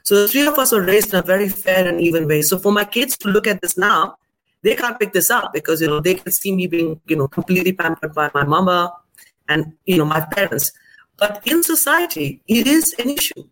So 0.04 0.16
the 0.16 0.28
three 0.28 0.48
of 0.48 0.58
us 0.58 0.72
were 0.72 0.82
raised 0.82 1.14
in 1.14 1.20
a 1.20 1.22
very 1.22 1.50
fair 1.50 1.88
and 1.88 2.02
even 2.02 2.28
way. 2.28 2.42
So 2.42 2.58
for 2.58 2.72
my 2.72 2.86
kids 2.86 3.18
to 3.18 3.30
look 3.30 3.46
at 3.46 3.62
this 3.62 3.78
now, 3.78 4.18
they 4.64 4.76
can't 4.76 5.00
pick 5.00 5.14
this 5.14 5.30
up 5.30 5.54
because 5.54 5.82
you 5.82 5.88
know 5.88 6.00
they 6.00 6.16
can 6.16 6.32
see 6.32 6.56
me 6.56 6.68
being 6.68 7.00
you 7.08 7.16
know 7.16 7.28
completely 7.28 7.74
pampered 7.74 8.14
by 8.14 8.30
my 8.34 8.44
mama 8.44 8.94
and 9.50 9.74
you 9.86 9.98
know 9.98 10.06
my 10.06 10.22
parents. 10.22 10.72
But 11.18 11.42
in 11.46 11.64
society, 11.64 12.42
it 12.48 12.68
is 12.68 12.94
an 13.00 13.10
issue. 13.10 13.44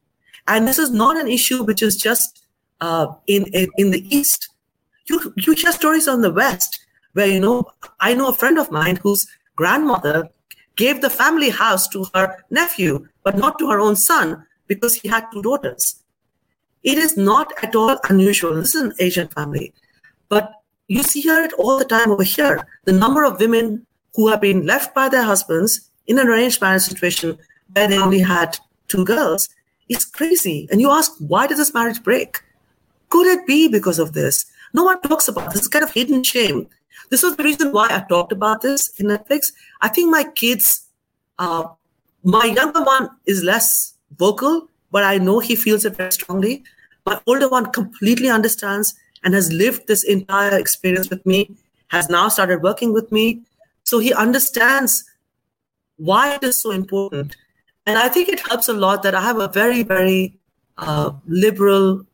And 0.47 0.67
this 0.67 0.77
is 0.77 0.91
not 0.91 1.19
an 1.19 1.27
issue 1.27 1.63
which 1.63 1.81
is 1.81 1.95
just 1.95 2.45
uh, 2.81 3.07
in, 3.27 3.45
in, 3.53 3.69
in 3.77 3.91
the 3.91 4.05
East. 4.15 4.49
You, 5.07 5.33
you 5.35 5.53
hear 5.53 5.71
stories 5.71 6.07
on 6.07 6.21
the 6.21 6.31
West 6.31 6.85
where, 7.13 7.27
you 7.27 7.39
know, 7.39 7.65
I 7.99 8.13
know 8.13 8.29
a 8.29 8.33
friend 8.33 8.59
of 8.59 8.71
mine 8.71 8.97
whose 8.97 9.27
grandmother 9.55 10.29
gave 10.75 11.01
the 11.01 11.09
family 11.09 11.49
house 11.49 11.87
to 11.89 12.05
her 12.13 12.43
nephew, 12.49 13.07
but 13.23 13.37
not 13.37 13.57
to 13.59 13.69
her 13.69 13.79
own 13.79 13.95
son 13.95 14.45
because 14.67 14.95
he 14.95 15.07
had 15.07 15.25
two 15.31 15.41
daughters. 15.41 16.03
It 16.83 16.97
is 16.97 17.17
not 17.17 17.51
at 17.63 17.75
all 17.75 17.97
unusual. 18.09 18.55
This 18.55 18.75
is 18.75 18.81
an 18.81 18.93
Asian 18.99 19.27
family. 19.29 19.73
But 20.29 20.51
you 20.87 21.03
see 21.03 21.21
it 21.27 21.53
all 21.53 21.77
the 21.77 21.85
time 21.85 22.11
over 22.11 22.23
here. 22.23 22.67
The 22.85 22.93
number 22.93 23.23
of 23.23 23.39
women 23.39 23.85
who 24.15 24.27
have 24.29 24.41
been 24.41 24.65
left 24.65 24.93
by 24.93 25.09
their 25.09 25.23
husbands 25.23 25.89
in 26.07 26.19
an 26.19 26.27
arranged 26.27 26.61
marriage 26.61 26.83
situation 26.83 27.37
where 27.73 27.87
they 27.87 27.97
only 27.97 28.19
had 28.19 28.57
two 28.87 29.03
girls 29.03 29.49
it's 29.89 30.05
crazy. 30.05 30.67
And 30.71 30.81
you 30.81 30.91
ask, 30.91 31.13
why 31.19 31.47
did 31.47 31.57
this 31.57 31.73
marriage 31.73 32.03
break? 32.03 32.41
Could 33.09 33.27
it 33.27 33.45
be 33.45 33.67
because 33.67 33.99
of 33.99 34.13
this? 34.13 34.45
No 34.73 34.83
one 34.83 34.99
talks 35.01 35.27
about 35.27 35.51
this. 35.51 35.61
It's 35.61 35.67
kind 35.67 35.83
of 35.83 35.91
hidden 35.91 36.23
shame. 36.23 36.67
This 37.09 37.23
was 37.23 37.35
the 37.35 37.43
reason 37.43 37.71
why 37.71 37.87
I 37.89 38.03
talked 38.09 38.31
about 38.31 38.61
this 38.61 38.99
in 38.99 39.07
Netflix. 39.07 39.51
I 39.81 39.89
think 39.89 40.09
my 40.09 40.23
kids, 40.23 40.87
uh, 41.37 41.65
my 42.23 42.45
younger 42.45 42.83
one 42.83 43.09
is 43.25 43.43
less 43.43 43.93
vocal, 44.17 44.69
but 44.91 45.03
I 45.03 45.17
know 45.19 45.39
he 45.39 45.55
feels 45.55 45.85
it 45.85 45.95
very 45.95 46.11
strongly. 46.11 46.63
My 47.05 47.21
older 47.27 47.47
one 47.47 47.71
completely 47.71 48.29
understands 48.29 48.95
and 49.25 49.33
has 49.33 49.51
lived 49.51 49.87
this 49.87 50.05
entire 50.05 50.57
experience 50.57 51.09
with 51.09 51.25
me, 51.25 51.51
has 51.87 52.07
now 52.09 52.29
started 52.29 52.63
working 52.63 52.93
with 52.93 53.11
me. 53.11 53.41
So 53.83 53.99
he 53.99 54.13
understands 54.13 55.03
why 55.97 56.35
it 56.35 56.43
is 56.43 56.61
so 56.61 56.71
important 56.71 57.35
and 57.85 57.99
I 57.99 58.07
think 58.09 58.29
it 58.29 58.39
helps 58.47 58.67
a 58.67 58.73
lot 58.73 59.03
that 59.03 59.13
I 59.13 59.21
have 59.21 59.39
a 59.39 59.47
very, 59.47 59.83
very 59.83 60.35
uh, 60.77 61.11
liberal 61.27 62.05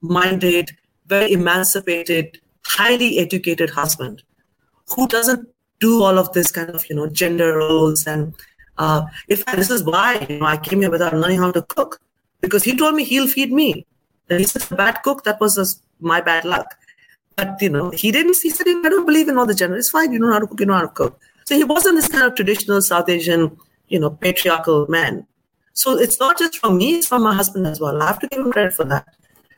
minded, 0.00 0.70
very 1.06 1.32
emancipated, 1.32 2.40
highly 2.64 3.18
educated 3.18 3.70
husband 3.70 4.22
who 4.88 5.06
doesn't 5.06 5.46
do 5.80 6.02
all 6.02 6.18
of 6.18 6.32
this 6.32 6.50
kind 6.50 6.70
of, 6.70 6.88
you 6.88 6.96
know, 6.96 7.08
gender 7.08 7.58
roles. 7.58 8.06
And 8.06 8.34
uh, 8.78 9.02
in 9.28 9.36
fact, 9.36 9.58
this 9.58 9.70
is 9.70 9.84
why 9.84 10.26
you 10.28 10.38
know, 10.38 10.46
I 10.46 10.56
came 10.56 10.80
here 10.80 10.90
without 10.90 11.14
learning 11.14 11.38
how 11.38 11.52
to 11.52 11.62
cook 11.62 12.00
because 12.40 12.64
he 12.64 12.76
told 12.76 12.94
me 12.94 13.04
he'll 13.04 13.28
feed 13.28 13.52
me. 13.52 13.86
And 14.30 14.40
he's 14.40 14.56
a 14.56 14.74
bad 14.74 15.02
cook. 15.02 15.24
That 15.24 15.40
was 15.40 15.58
my 16.00 16.20
bad 16.20 16.44
luck. 16.44 16.76
But, 17.36 17.60
you 17.60 17.68
know, 17.68 17.90
he 17.90 18.10
didn't, 18.10 18.36
he 18.42 18.50
said, 18.50 18.66
I 18.66 18.88
don't 18.88 19.06
believe 19.06 19.28
in 19.28 19.38
all 19.38 19.46
the 19.46 19.54
gender. 19.54 19.76
It's 19.76 19.90
fine. 19.90 20.12
You 20.12 20.18
know 20.18 20.32
how 20.32 20.40
to 20.40 20.46
cook, 20.46 20.60
you 20.60 20.66
know 20.66 20.74
how 20.74 20.82
to 20.82 20.88
cook. 20.88 21.20
So 21.46 21.56
he 21.56 21.64
wasn't 21.64 21.96
this 21.96 22.08
kind 22.08 22.24
of 22.24 22.34
traditional 22.34 22.82
South 22.82 23.08
Asian 23.08 23.56
you 23.88 23.98
know, 23.98 24.10
patriarchal 24.10 24.86
man. 24.88 25.26
So 25.72 25.98
it's 25.98 26.18
not 26.18 26.38
just 26.38 26.58
from 26.58 26.78
me, 26.78 26.96
it's 26.96 27.06
from 27.06 27.22
my 27.22 27.34
husband 27.34 27.66
as 27.66 27.80
well. 27.80 28.00
I 28.02 28.06
have 28.06 28.18
to 28.20 28.28
give 28.28 28.40
him 28.40 28.52
credit 28.52 28.74
for 28.74 28.84
that. 28.84 29.06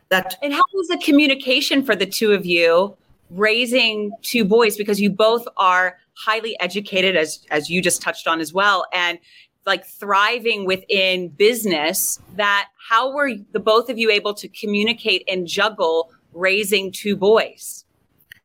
That 0.08 0.36
And 0.42 0.52
how 0.52 0.62
was 0.74 0.88
the 0.88 0.98
communication 0.98 1.84
for 1.84 1.94
the 1.94 2.06
two 2.06 2.32
of 2.32 2.44
you 2.44 2.96
raising 3.30 4.10
two 4.22 4.44
boys 4.44 4.76
because 4.76 5.00
you 5.00 5.08
both 5.08 5.46
are 5.56 5.98
highly 6.14 6.58
educated 6.60 7.16
as 7.16 7.46
as 7.50 7.70
you 7.70 7.80
just 7.80 8.02
touched 8.02 8.26
on 8.26 8.40
as 8.40 8.52
well 8.52 8.84
and 8.92 9.18
like 9.66 9.86
thriving 9.86 10.66
within 10.66 11.28
business 11.28 12.18
that 12.34 12.68
how 12.88 13.14
were 13.14 13.30
the 13.52 13.60
both 13.60 13.88
of 13.88 13.98
you 13.98 14.10
able 14.10 14.34
to 14.34 14.48
communicate 14.48 15.22
and 15.28 15.46
juggle 15.46 16.10
raising 16.32 16.92
two 16.92 17.16
boys 17.16 17.84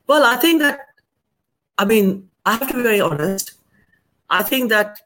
well 0.07 0.23
i 0.23 0.35
think 0.35 0.59
that 0.59 0.79
i 1.77 1.85
mean 1.85 2.29
i 2.45 2.53
have 2.53 2.67
to 2.67 2.73
be 2.73 2.83
very 2.83 3.01
honest 3.01 3.53
i 4.29 4.41
think 4.41 4.69
that 4.69 5.01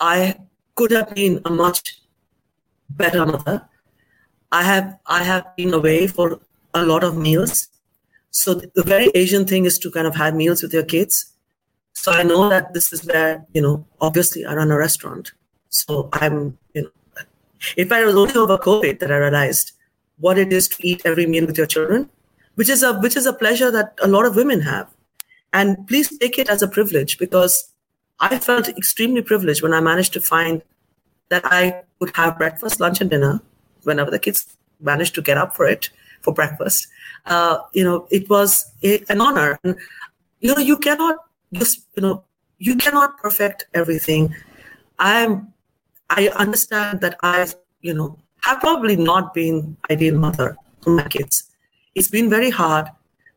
I 0.00 0.36
could 0.74 0.90
have 0.92 1.14
been 1.14 1.42
a 1.44 1.50
much 1.50 2.00
better 2.88 3.26
mother. 3.26 3.68
I 4.50 4.62
have 4.62 4.98
I 5.06 5.22
have 5.22 5.54
been 5.56 5.74
away 5.74 6.06
for 6.06 6.40
a 6.74 6.84
lot 6.84 7.04
of 7.04 7.16
meals. 7.16 7.68
So 8.30 8.54
the 8.54 8.82
very 8.82 9.10
Asian 9.14 9.44
thing 9.46 9.66
is 9.66 9.78
to 9.80 9.90
kind 9.90 10.06
of 10.06 10.14
have 10.16 10.34
meals 10.34 10.62
with 10.62 10.72
your 10.72 10.84
kids. 10.84 11.32
So 11.92 12.12
I 12.12 12.22
know 12.22 12.48
that 12.48 12.72
this 12.72 12.92
is 12.92 13.04
where, 13.04 13.44
you 13.52 13.60
know, 13.60 13.84
obviously 14.00 14.46
I 14.46 14.54
run 14.54 14.70
a 14.70 14.78
restaurant. 14.78 15.32
So 15.68 16.08
I'm, 16.14 16.56
you 16.74 16.82
know, 16.82 16.90
in 17.76 17.88
fact, 17.88 18.02
it 18.02 18.06
was 18.06 18.16
only 18.16 18.34
over 18.34 18.56
COVID 18.56 19.00
that 19.00 19.12
I 19.12 19.16
realized 19.16 19.72
what 20.20 20.38
it 20.38 20.52
is 20.52 20.68
to 20.68 20.86
eat 20.86 21.02
every 21.04 21.26
meal 21.26 21.46
with 21.46 21.58
your 21.58 21.66
children, 21.66 22.08
which 22.54 22.68
is 22.68 22.82
a 22.82 22.94
which 23.00 23.16
is 23.16 23.26
a 23.26 23.32
pleasure 23.32 23.70
that 23.70 23.98
a 24.02 24.08
lot 24.08 24.26
of 24.26 24.36
women 24.36 24.60
have. 24.60 24.88
And 25.52 25.86
please 25.88 26.16
take 26.18 26.38
it 26.38 26.48
as 26.48 26.62
a 26.62 26.68
privilege 26.68 27.18
because 27.18 27.72
I 28.20 28.38
felt 28.38 28.68
extremely 28.68 29.22
privileged 29.22 29.62
when 29.62 29.72
I 29.72 29.80
managed 29.80 30.12
to 30.12 30.20
find 30.20 30.62
that 31.30 31.42
I 31.44 31.82
would 31.98 32.14
have 32.16 32.38
breakfast, 32.38 32.80
lunch, 32.80 33.00
and 33.00 33.10
dinner 33.10 33.40
whenever 33.84 34.10
the 34.10 34.18
kids 34.18 34.56
managed 34.80 35.14
to 35.14 35.22
get 35.22 35.38
up 35.38 35.56
for 35.56 35.66
it 35.66 35.90
for 36.22 36.34
breakfast. 36.34 36.86
Uh, 37.26 37.58
you 37.72 37.84
know, 37.84 38.06
it 38.10 38.28
was 38.28 38.70
an 38.82 39.20
honor. 39.20 39.58
And, 39.64 39.76
you 40.40 40.54
know, 40.54 40.60
you 40.60 40.76
cannot 40.76 41.16
just, 41.52 41.86
you 41.96 42.02
know, 42.02 42.24
you 42.58 42.76
cannot 42.76 43.18
perfect 43.18 43.66
everything. 43.74 44.34
I'm, 44.98 45.52
I 46.10 46.28
understand 46.28 47.00
that 47.00 47.16
I, 47.22 47.48
you 47.80 47.94
know, 47.94 48.18
have 48.50 48.60
probably 48.60 48.96
not 48.96 49.32
been 49.32 49.76
ideal 49.90 50.16
mother 50.18 50.56
to 50.82 50.90
my 50.90 51.06
kids. 51.08 51.50
It's 51.94 52.08
been 52.08 52.28
very 52.28 52.50
hard. 52.50 52.86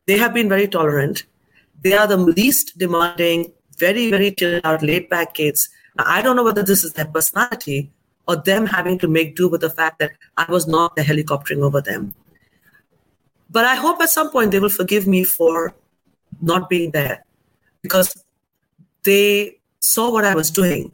They 0.06 0.18
have 0.18 0.34
been 0.34 0.48
very 0.48 0.68
tolerant. 0.68 1.24
They 1.82 1.92
are 1.94 2.06
the 2.06 2.16
least 2.16 2.78
demanding, 2.78 3.52
very, 3.78 4.10
very 4.10 4.32
chilled 4.32 4.62
out, 4.64 4.82
laid 4.82 5.08
back 5.08 5.34
kids. 5.34 5.68
Now, 5.96 6.04
I 6.06 6.22
don't 6.22 6.36
know 6.36 6.44
whether 6.44 6.62
this 6.62 6.84
is 6.84 6.92
their 6.94 7.06
personality 7.06 7.90
or 8.26 8.36
them 8.36 8.66
having 8.66 8.98
to 8.98 9.08
make 9.08 9.36
do 9.36 9.48
with 9.48 9.60
the 9.60 9.70
fact 9.70 9.98
that 9.98 10.12
I 10.36 10.46
was 10.50 10.66
not 10.66 10.96
the 10.96 11.02
helicoptering 11.02 11.62
over 11.62 11.80
them. 11.80 12.14
But 13.50 13.64
I 13.66 13.76
hope 13.76 14.00
at 14.00 14.10
some 14.10 14.30
point 14.30 14.50
they 14.50 14.60
will 14.60 14.68
forgive 14.68 15.06
me 15.06 15.24
for 15.24 15.74
not 16.40 16.68
being 16.68 16.90
there 16.90 17.24
because 17.82 18.24
they 19.04 19.58
saw 19.80 20.10
what 20.10 20.24
I 20.24 20.34
was 20.34 20.50
doing. 20.50 20.90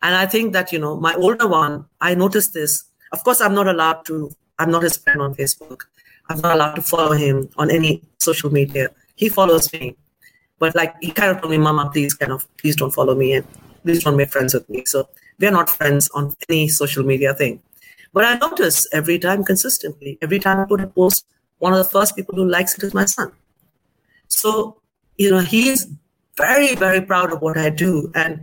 And 0.00 0.14
I 0.14 0.24
think 0.24 0.54
that, 0.54 0.72
you 0.72 0.78
know, 0.78 0.96
my 0.96 1.14
older 1.14 1.46
one, 1.46 1.84
I 2.00 2.14
noticed 2.14 2.54
this. 2.54 2.84
Of 3.12 3.24
course, 3.24 3.40
I'm 3.40 3.54
not 3.54 3.66
allowed 3.66 4.04
to, 4.06 4.30
I'm 4.58 4.70
not 4.70 4.82
his 4.82 4.96
friend 4.96 5.20
on 5.20 5.34
Facebook. 5.34 5.82
I'm 6.28 6.40
not 6.40 6.54
allowed 6.54 6.74
to 6.76 6.82
follow 6.82 7.12
him 7.12 7.50
on 7.56 7.70
any 7.70 8.02
social 8.18 8.50
media. 8.50 8.90
He 9.16 9.28
follows 9.28 9.72
me. 9.72 9.96
But 10.60 10.74
like 10.76 10.94
he 11.00 11.10
kind 11.10 11.30
of 11.30 11.40
told 11.40 11.50
me, 11.50 11.58
Mama, 11.58 11.90
please 11.90 12.14
kind 12.14 12.30
of 12.30 12.46
please 12.58 12.76
don't 12.76 12.92
follow 12.92 13.14
me 13.14 13.32
and 13.32 13.46
please 13.82 14.04
don't 14.04 14.16
make 14.16 14.30
friends 14.30 14.54
with 14.54 14.68
me. 14.68 14.84
So 14.84 15.08
we're 15.40 15.50
not 15.50 15.68
friends 15.68 16.08
on 16.10 16.34
any 16.48 16.68
social 16.68 17.02
media 17.02 17.34
thing. 17.34 17.60
But 18.12 18.24
I 18.24 18.36
notice 18.36 18.86
every 18.92 19.18
time 19.18 19.42
consistently, 19.42 20.18
every 20.20 20.38
time 20.38 20.60
I 20.60 20.64
put 20.64 20.80
a 20.80 20.86
post, 20.86 21.26
one 21.58 21.72
of 21.72 21.78
the 21.78 21.90
first 21.90 22.14
people 22.14 22.34
who 22.34 22.48
likes 22.48 22.76
it 22.76 22.84
is 22.84 22.94
my 22.94 23.06
son. 23.06 23.32
So, 24.28 24.80
you 25.16 25.30
know, 25.30 25.40
he's 25.40 25.88
very, 26.36 26.74
very 26.74 27.00
proud 27.00 27.32
of 27.32 27.40
what 27.40 27.58
I 27.58 27.70
do. 27.70 28.10
And 28.14 28.40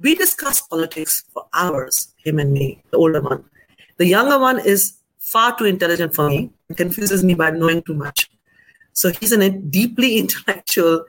we 0.00 0.14
discuss 0.14 0.60
politics 0.60 1.24
for 1.32 1.46
hours, 1.52 2.14
him 2.24 2.38
and 2.38 2.52
me, 2.52 2.82
the 2.90 2.96
older 2.96 3.20
one. 3.20 3.44
The 4.00 4.06
younger 4.06 4.38
one 4.38 4.58
is 4.58 4.94
far 5.18 5.54
too 5.58 5.66
intelligent 5.66 6.14
for 6.14 6.30
me, 6.30 6.50
confuses 6.74 7.22
me 7.22 7.34
by 7.34 7.50
knowing 7.50 7.82
too 7.82 7.92
much. 7.92 8.30
So 8.94 9.10
he's 9.10 9.30
a 9.30 9.50
deeply 9.50 10.16
intellectual 10.22 11.04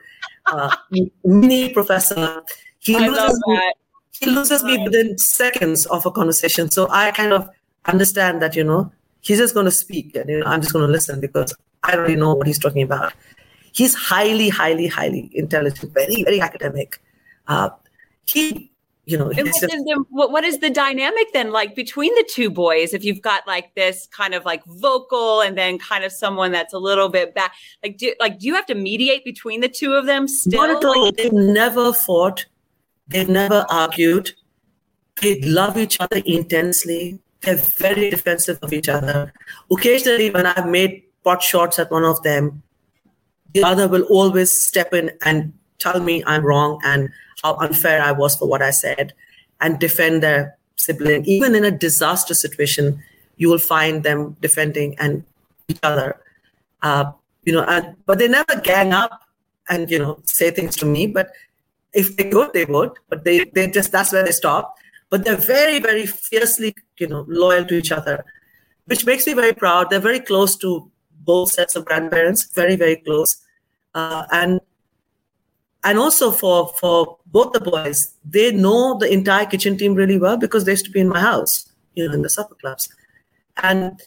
uh, 0.48 0.75
mini 1.24 1.69
professor. 1.69 2.43
He 2.79 2.98
I 2.98 3.07
loses, 3.07 3.41
me, 3.48 3.74
he 4.19 4.25
loses 4.29 4.63
me 4.65 4.83
within 4.83 5.17
seconds 5.17 5.86
of 5.86 6.05
a 6.05 6.12
conversation. 6.12 6.69
So 6.69 6.89
I 6.89 7.12
kind 7.12 7.31
of 7.31 7.50
understand 7.86 8.41
that, 8.41 8.57
you 8.57 8.63
know, 8.65 8.91
he's 9.21 9.38
just 9.38 9.53
going 9.53 9.67
to 9.67 9.71
speak 9.71 10.13
and 10.17 10.29
you 10.29 10.39
know, 10.41 10.45
I'm 10.48 10.60
just 10.60 10.74
going 10.74 10.86
to 10.86 10.91
listen 10.91 11.21
because 11.21 11.55
I 11.83 11.95
already 11.95 12.17
know 12.17 12.33
what 12.33 12.45
he's 12.45 12.60
talking 12.60 12.84
about. 12.84 13.13
He's 13.71 13.95
highly, 13.95 14.49
highly, 14.49 14.88
highly 14.88 15.32
intelligent, 15.34 15.93
very, 15.93 16.23
very 16.23 16.41
academic. 16.41 17.01
Uh, 17.47 17.69
he 18.25 18.70
you 19.12 19.17
know 19.17 19.26
what, 19.26 19.38
is 19.38 19.60
the, 19.60 20.06
what 20.10 20.43
is 20.43 20.60
the 20.60 20.69
dynamic 20.69 21.28
then 21.34 21.52
like 21.52 21.76
between 21.76 22.13
the 22.15 22.26
two 22.30 22.50
boys 22.50 22.93
if 22.93 23.04
you've 23.04 23.21
got 23.21 23.45
like 23.45 23.74
this 23.76 24.08
kind 24.08 24.34
of 24.34 24.45
like 24.45 24.63
vocal 24.65 25.41
and 25.41 25.58
then 25.58 25.78
kind 25.78 26.04
of 26.04 26.12
someone 26.12 26.52
that's 26.52 26.74
a 26.74 26.80
little 26.80 27.10
bit 27.10 27.36
back 27.36 27.54
like 27.84 27.97
do 27.97 28.13
like 28.19 28.39
do 28.39 28.47
you 28.47 28.56
have 28.56 28.65
to 28.65 28.76
mediate 28.76 29.24
between 29.26 29.62
the 29.62 29.69
two 29.69 29.93
of 29.93 30.06
them 30.06 30.28
still? 30.28 30.62
Not 30.62 30.78
at 30.78 30.86
all. 30.86 31.06
Like, 31.06 31.17
they've 31.17 31.34
never 31.34 31.93
fought. 31.93 32.45
They've 33.08 33.30
never 33.30 33.65
argued. 33.69 34.32
They 35.21 35.41
love 35.41 35.78
each 35.78 36.00
other 36.00 36.21
intensely. 36.26 37.19
They're 37.41 37.56
very 37.56 38.10
defensive 38.10 38.60
of 38.62 38.71
each 38.71 38.88
other. 38.88 39.34
Occasionally 39.71 40.30
when 40.32 40.45
i've 40.45 40.67
made 40.67 41.04
pot 41.24 41.41
shots 41.43 41.80
at 41.80 41.91
one 41.91 42.04
of 42.04 42.21
them 42.24 42.63
the 43.54 43.63
other 43.63 43.88
will 43.88 44.04
always 44.04 44.52
step 44.52 44.93
in 44.93 45.12
and 45.24 45.54
tell 45.80 46.00
me 46.00 46.24
i'm 46.26 46.45
wrong 46.45 46.80
and 46.84 47.10
how 47.43 47.56
unfair 47.56 48.01
I 48.01 48.12
was 48.12 48.36
for 48.36 48.47
what 48.47 48.62
I 48.62 48.71
said 48.71 49.13
and 49.60 49.80
defend 49.80 50.23
their 50.23 50.58
sibling. 50.75 51.25
Even 51.25 51.56
in 51.56 51.63
a 51.63 51.71
disaster 51.71 52.34
situation, 52.34 53.01
you 53.38 53.49
will 53.49 53.60
find 53.60 54.04
them 54.04 54.36
defending 54.41 54.97
and 54.99 55.23
each 55.67 55.80
other. 55.84 56.19
Uh, 56.82 57.12
you 57.43 57.54
know, 57.54 57.63
and, 57.63 57.95
but 58.06 58.19
they 58.19 58.27
never 58.27 58.60
gang 58.62 58.93
up 58.93 59.21
and 59.69 59.89
you 59.89 59.99
know 59.99 60.19
say 60.25 60.51
things 60.51 60.75
to 60.77 60.86
me. 60.86 61.08
But 61.08 61.32
if 61.93 62.15
they 62.17 62.30
could, 62.30 62.54
they 62.54 62.65
would. 62.65 62.91
But 63.10 63.23
they 63.23 63.45
they 63.45 63.67
just 63.67 63.91
that's 63.91 64.12
where 64.12 64.23
they 64.23 64.32
stop. 64.32 64.75
But 65.10 65.23
they're 65.25 65.36
very 65.36 65.80
very 65.80 66.06
fiercely 66.06 66.75
you 66.97 67.08
know 67.08 67.25
loyal 67.27 67.65
to 67.65 67.75
each 67.75 67.91
other, 67.91 68.23
which 68.86 69.06
makes 69.06 69.25
me 69.27 69.34
very 69.34 69.54
proud. 69.54 69.89
They're 69.89 69.99
very 69.99 70.19
close 70.19 70.56
to 70.58 70.89
both 71.21 71.51
sets 71.51 71.75
of 71.75 71.86
grandparents, 71.86 72.43
very 72.54 72.75
very 72.75 72.97
close, 72.97 73.41
uh, 73.93 74.25
and 74.32 74.60
and 75.84 75.98
also 75.98 76.32
for 76.32 76.74
for 76.80 77.17
both 77.28 77.54
the 77.54 77.60
boys, 77.60 78.13
they 78.26 78.52
know 78.52 78.98
the 78.98 79.12
entire 79.12 79.46
kitchen 79.46 79.78
team 79.78 79.94
really 79.94 80.20
well 80.20 80.38
because 80.38 80.65
they 80.65 80.74
used 80.74 80.86
to 80.86 80.91
be 80.91 81.00
in 81.00 81.10
my 81.10 81.20
house, 81.20 81.72
you 81.96 82.08
know, 82.08 82.13
in 82.13 82.22
the 82.22 82.30
supper 82.30 82.56
clubs, 82.56 82.89
and 83.58 84.02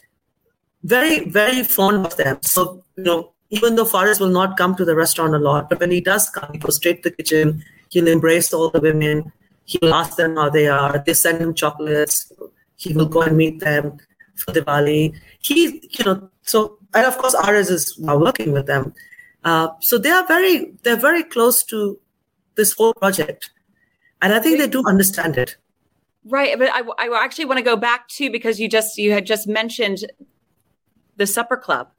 very 0.83 1.29
very 1.29 1.63
fond 1.63 2.05
of 2.05 2.15
them. 2.17 2.37
So 2.41 2.83
you 2.95 3.03
know, 3.03 3.31
even 3.49 3.75
though 3.75 3.85
Faris 3.85 4.19
will 4.19 4.29
not 4.29 4.57
come 4.57 4.75
to 4.75 4.85
the 4.85 4.95
restaurant 4.95 5.35
a 5.35 5.39
lot, 5.39 5.69
but 5.69 5.79
when 5.79 5.91
he 5.91 6.01
does 6.01 6.29
come, 6.29 6.49
he 6.53 6.59
goes 6.59 6.77
straight 6.77 7.03
to 7.03 7.09
the 7.09 7.15
kitchen. 7.15 7.63
He'll 7.89 8.07
embrace 8.07 8.53
all 8.53 8.69
the 8.69 8.81
women. 8.81 9.31
He'll 9.65 9.93
ask 9.93 10.17
them 10.17 10.35
how 10.35 10.49
they 10.49 10.67
are. 10.67 11.03
They 11.05 11.13
send 11.13 11.41
him 11.41 11.53
chocolates. 11.53 12.31
He 12.77 12.93
will 12.93 13.05
go 13.05 13.21
and 13.21 13.37
meet 13.37 13.59
them 13.59 13.97
for 14.35 14.53
Diwali. 14.53 15.15
He, 15.39 15.89
you 15.91 16.05
know, 16.05 16.29
so 16.43 16.77
and 16.93 17.05
of 17.05 17.17
course, 17.17 17.35
Aris 17.35 17.69
is 17.69 17.99
now 17.99 18.17
working 18.17 18.51
with 18.51 18.67
them. 18.67 18.93
Uh, 19.45 19.69
so 19.79 19.97
they 19.99 20.09
are 20.09 20.25
very 20.27 20.73
they're 20.83 20.95
very 20.97 21.23
close 21.23 21.63
to 21.63 21.99
this 22.55 22.73
whole 22.73 22.93
project, 22.95 23.51
and 24.21 24.33
I 24.33 24.39
think 24.39 24.57
they 24.57 24.67
do 24.67 24.83
understand 24.87 25.37
it. 25.37 25.55
Right, 26.27 26.57
but 26.57 26.69
I, 26.73 26.81
I 26.97 27.23
actually 27.23 27.45
want 27.45 27.59
to 27.59 27.63
go 27.63 27.75
back 27.75 28.07
to 28.17 28.31
because 28.31 28.59
you 28.59 28.67
just 28.67 28.97
you 28.97 29.11
had 29.11 29.27
just 29.27 29.47
mentioned 29.47 30.05
the 31.15 31.27
supper 31.27 31.57
club, 31.57 31.91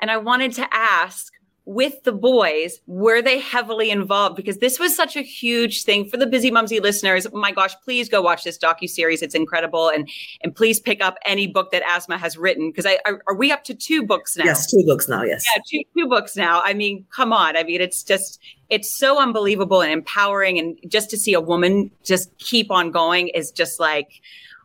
and 0.00 0.10
I 0.10 0.16
wanted 0.16 0.52
to 0.54 0.66
ask 0.72 1.32
with 1.70 2.02
the 2.02 2.10
boys, 2.10 2.80
were 2.88 3.22
they 3.22 3.38
heavily 3.38 3.92
involved? 3.92 4.34
Because 4.34 4.58
this 4.58 4.80
was 4.80 4.96
such 4.96 5.14
a 5.14 5.22
huge 5.22 5.84
thing 5.84 6.04
for 6.04 6.16
the 6.16 6.26
Bizzimumzi 6.26 6.80
listeners. 6.80 7.28
Oh 7.32 7.38
my 7.38 7.52
gosh, 7.52 7.76
please 7.84 8.08
go 8.08 8.20
watch 8.20 8.42
this 8.42 8.58
docu 8.58 8.88
series; 8.88 9.22
it's 9.22 9.36
incredible, 9.36 9.88
and 9.88 10.08
and 10.42 10.52
please 10.52 10.80
pick 10.80 11.00
up 11.00 11.16
any 11.24 11.46
book 11.46 11.70
that 11.70 11.82
Asma 11.84 12.18
has 12.18 12.36
written. 12.36 12.70
Because 12.70 12.86
I 12.86 12.98
are, 13.06 13.22
are, 13.28 13.36
we 13.36 13.52
up 13.52 13.62
to 13.64 13.74
two 13.74 14.02
books 14.02 14.36
now? 14.36 14.46
Yes, 14.46 14.68
two 14.68 14.82
books 14.84 15.08
now. 15.08 15.22
Yes, 15.22 15.44
yeah, 15.54 15.62
two 15.70 15.82
two 15.96 16.08
books 16.08 16.36
now. 16.36 16.60
I 16.64 16.74
mean, 16.74 17.06
come 17.14 17.32
on. 17.32 17.56
I 17.56 17.62
mean, 17.62 17.80
it's 17.80 18.02
just 18.02 18.40
it's 18.68 18.98
so 18.98 19.20
unbelievable 19.20 19.80
and 19.80 19.92
empowering, 19.92 20.58
and 20.58 20.76
just 20.88 21.08
to 21.10 21.16
see 21.16 21.34
a 21.34 21.40
woman 21.40 21.92
just 22.02 22.36
keep 22.38 22.72
on 22.72 22.90
going 22.90 23.28
is 23.28 23.52
just 23.52 23.78
like 23.78 24.08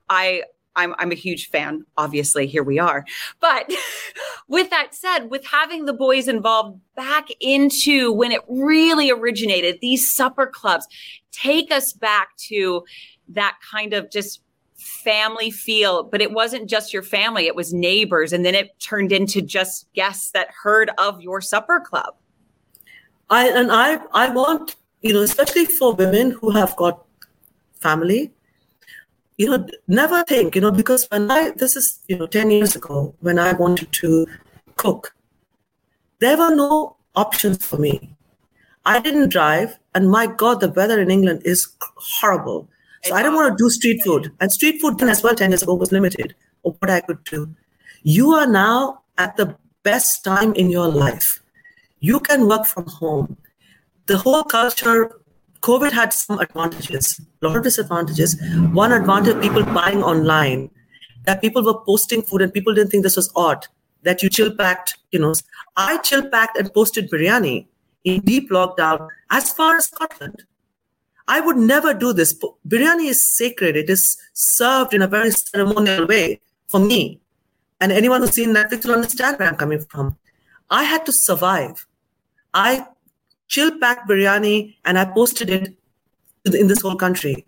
I 0.09 0.41
I'm, 0.75 0.95
I'm 0.97 1.11
a 1.11 1.15
huge 1.15 1.49
fan. 1.49 1.85
Obviously, 1.97 2.47
here 2.47 2.63
we 2.63 2.79
are. 2.79 3.05
But 3.39 3.71
with 4.47 4.69
that 4.69 4.93
said, 4.93 5.29
with 5.29 5.45
having 5.45 5.85
the 5.85 5.93
boys 5.93 6.27
involved 6.27 6.79
back 6.95 7.27
into 7.39 8.11
when 8.11 8.31
it 8.31 8.41
really 8.47 9.09
originated, 9.11 9.79
these 9.81 10.09
supper 10.09 10.47
clubs 10.47 10.87
take 11.31 11.71
us 11.71 11.93
back 11.93 12.35
to 12.37 12.83
that 13.29 13.57
kind 13.71 13.93
of 13.93 14.11
just 14.11 14.41
family 14.77 15.49
feel, 15.49 16.03
but 16.03 16.21
it 16.21 16.31
wasn't 16.31 16.69
just 16.69 16.93
your 16.93 17.01
family, 17.01 17.47
it 17.47 17.55
was 17.55 17.73
neighbors. 17.73 18.33
And 18.33 18.45
then 18.45 18.55
it 18.55 18.79
turned 18.79 19.11
into 19.11 19.41
just 19.41 19.91
guests 19.93 20.31
that 20.31 20.49
heard 20.63 20.91
of 20.97 21.21
your 21.21 21.41
supper 21.41 21.79
club. 21.79 22.15
I 23.29 23.49
and 23.49 23.71
I 23.71 23.99
I 24.13 24.29
want, 24.29 24.75
you 25.01 25.13
know, 25.13 25.21
especially 25.21 25.65
for 25.65 25.95
women 25.95 26.31
who 26.31 26.51
have 26.51 26.75
got 26.75 27.03
family, 27.79 28.31
you 29.37 29.49
know, 29.49 29.67
never 29.87 30.23
think, 30.23 30.55
you 30.55 30.61
know, 30.61 30.71
because 30.71 31.07
when 31.09 31.29
I, 31.29 31.51
this 31.51 31.75
is, 31.75 31.99
you 32.07 32.17
know, 32.17 32.27
10 32.27 32.51
years 32.51 32.75
ago, 32.75 33.15
when 33.19 33.37
I 33.37 33.53
wanted 33.53 33.91
to 33.91 34.27
cook, 34.75 35.15
there 36.19 36.37
were 36.37 36.55
no 36.55 36.95
options 37.15 37.65
for 37.65 37.77
me. 37.77 38.15
I 38.85 38.99
didn't 38.99 39.29
drive, 39.29 39.77
and 39.93 40.09
my 40.09 40.27
God, 40.27 40.59
the 40.59 40.69
weather 40.69 41.01
in 41.01 41.09
England 41.11 41.41
is 41.43 41.67
horrible. 41.79 42.69
So 43.03 43.15
I 43.15 43.23
didn't 43.23 43.35
want 43.35 43.57
to 43.57 43.63
do 43.63 43.69
street 43.69 44.01
food. 44.03 44.31
And 44.39 44.51
street 44.51 44.79
food 44.79 44.99
then 44.99 45.09
as 45.09 45.23
well 45.23 45.35
10 45.35 45.51
years 45.51 45.63
ago 45.63 45.73
was 45.75 45.91
limited. 45.91 46.35
or 46.65 46.75
what 46.79 46.89
I 46.91 46.99
could 46.99 47.23
do. 47.23 47.55
You 48.03 48.31
are 48.31 48.47
now 48.47 49.01
at 49.17 49.37
the 49.37 49.55
best 49.83 50.23
time 50.23 50.53
in 50.53 50.69
your 50.69 50.87
life. 50.87 51.41
You 51.99 52.19
can 52.19 52.47
work 52.47 52.65
from 52.65 52.87
home. 52.87 53.37
The 54.07 54.17
whole 54.17 54.43
culture, 54.43 55.11
COVID 55.65 55.91
had 55.91 56.13
some 56.13 56.37
advantages, 56.39 57.19
a 57.41 57.47
lot 57.47 57.57
of 57.57 57.63
disadvantages. 57.63 58.39
One 58.71 58.91
advantage, 58.91 59.41
people 59.41 59.63
buying 59.63 60.03
online, 60.03 60.69
that 61.23 61.41
people 61.41 61.63
were 61.63 61.79
posting 61.85 62.21
food 62.21 62.43
and 62.43 62.53
people 62.53 62.75
didn't 62.75 62.91
think 62.91 63.01
this 63.01 63.15
was 63.15 63.31
odd, 63.35 63.65
that 64.03 64.21
you 64.21 64.29
chill 64.29 64.55
packed, 64.55 64.99
you 65.09 65.17
know. 65.17 65.33
I 65.75 65.97
chill 65.97 66.29
packed 66.29 66.59
and 66.59 66.71
posted 66.71 67.09
biryani 67.09 67.65
in 68.03 68.21
deep 68.21 68.51
lockdown 68.51 69.07
as 69.31 69.51
far 69.51 69.77
as 69.77 69.87
Scotland. 69.87 70.43
I 71.27 71.41
would 71.41 71.57
never 71.57 71.95
do 71.95 72.13
this. 72.13 72.31
Biryani 72.67 73.07
is 73.07 73.27
sacred. 73.27 73.75
It 73.75 73.89
is 73.89 74.17
served 74.33 74.93
in 74.93 75.01
a 75.01 75.07
very 75.07 75.31
ceremonial 75.31 76.05
way 76.05 76.41
for 76.67 76.79
me. 76.79 77.19
And 77.81 77.91
anyone 77.91 78.21
who's 78.21 78.33
seen 78.33 78.53
Netflix 78.53 78.85
will 78.85 78.93
understand 78.93 79.39
where 79.39 79.49
I'm 79.49 79.55
coming 79.55 79.79
from. 79.79 80.15
I 80.69 80.83
had 80.83 81.07
to 81.07 81.11
survive. 81.11 81.87
I 82.53 82.85
chill 83.47 83.77
packed 83.79 84.07
biryani 84.09 84.75
and 84.85 84.97
I 84.97 85.05
posted 85.05 85.49
it 85.49 85.73
in 86.45 86.67
this 86.67 86.81
whole 86.81 86.95
country. 86.95 87.45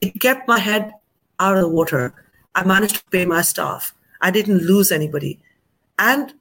It 0.00 0.20
kept 0.20 0.48
my 0.48 0.58
head 0.58 0.92
out 1.40 1.56
of 1.56 1.62
the 1.62 1.68
water. 1.68 2.14
I 2.54 2.64
managed 2.64 2.96
to 2.96 3.04
pay 3.10 3.24
my 3.24 3.42
staff. 3.42 3.94
I 4.20 4.30
didn't 4.30 4.64
lose 4.64 4.90
anybody. 4.90 5.40
And 5.98 6.34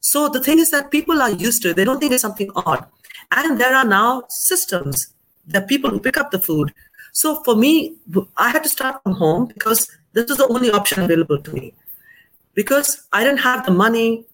so 0.00 0.28
the 0.28 0.40
thing 0.40 0.58
is 0.58 0.70
that 0.70 0.90
people 0.90 1.22
are 1.22 1.30
used 1.30 1.62
to 1.62 1.70
it. 1.70 1.76
They 1.76 1.84
don't 1.84 1.98
think 2.00 2.12
it's 2.12 2.22
something 2.22 2.50
odd. 2.56 2.86
And 3.30 3.60
there 3.60 3.74
are 3.74 3.84
now 3.84 4.24
systems 4.28 5.08
the 5.46 5.62
people 5.62 5.90
who 5.90 6.00
pick 6.00 6.16
up 6.16 6.30
the 6.30 6.38
food. 6.38 6.72
So 7.12 7.42
for 7.44 7.54
me, 7.54 7.96
I 8.36 8.50
had 8.50 8.62
to 8.62 8.68
start 8.68 9.02
from 9.02 9.14
home 9.14 9.46
because 9.46 9.88
this 10.12 10.28
was 10.28 10.38
the 10.38 10.48
only 10.48 10.70
option 10.70 11.02
available 11.02 11.38
to 11.38 11.52
me. 11.52 11.74
Because 12.54 13.06
I 13.12 13.24
didn't 13.24 13.40
have 13.40 13.66
the 13.66 13.72
money, 13.72 14.26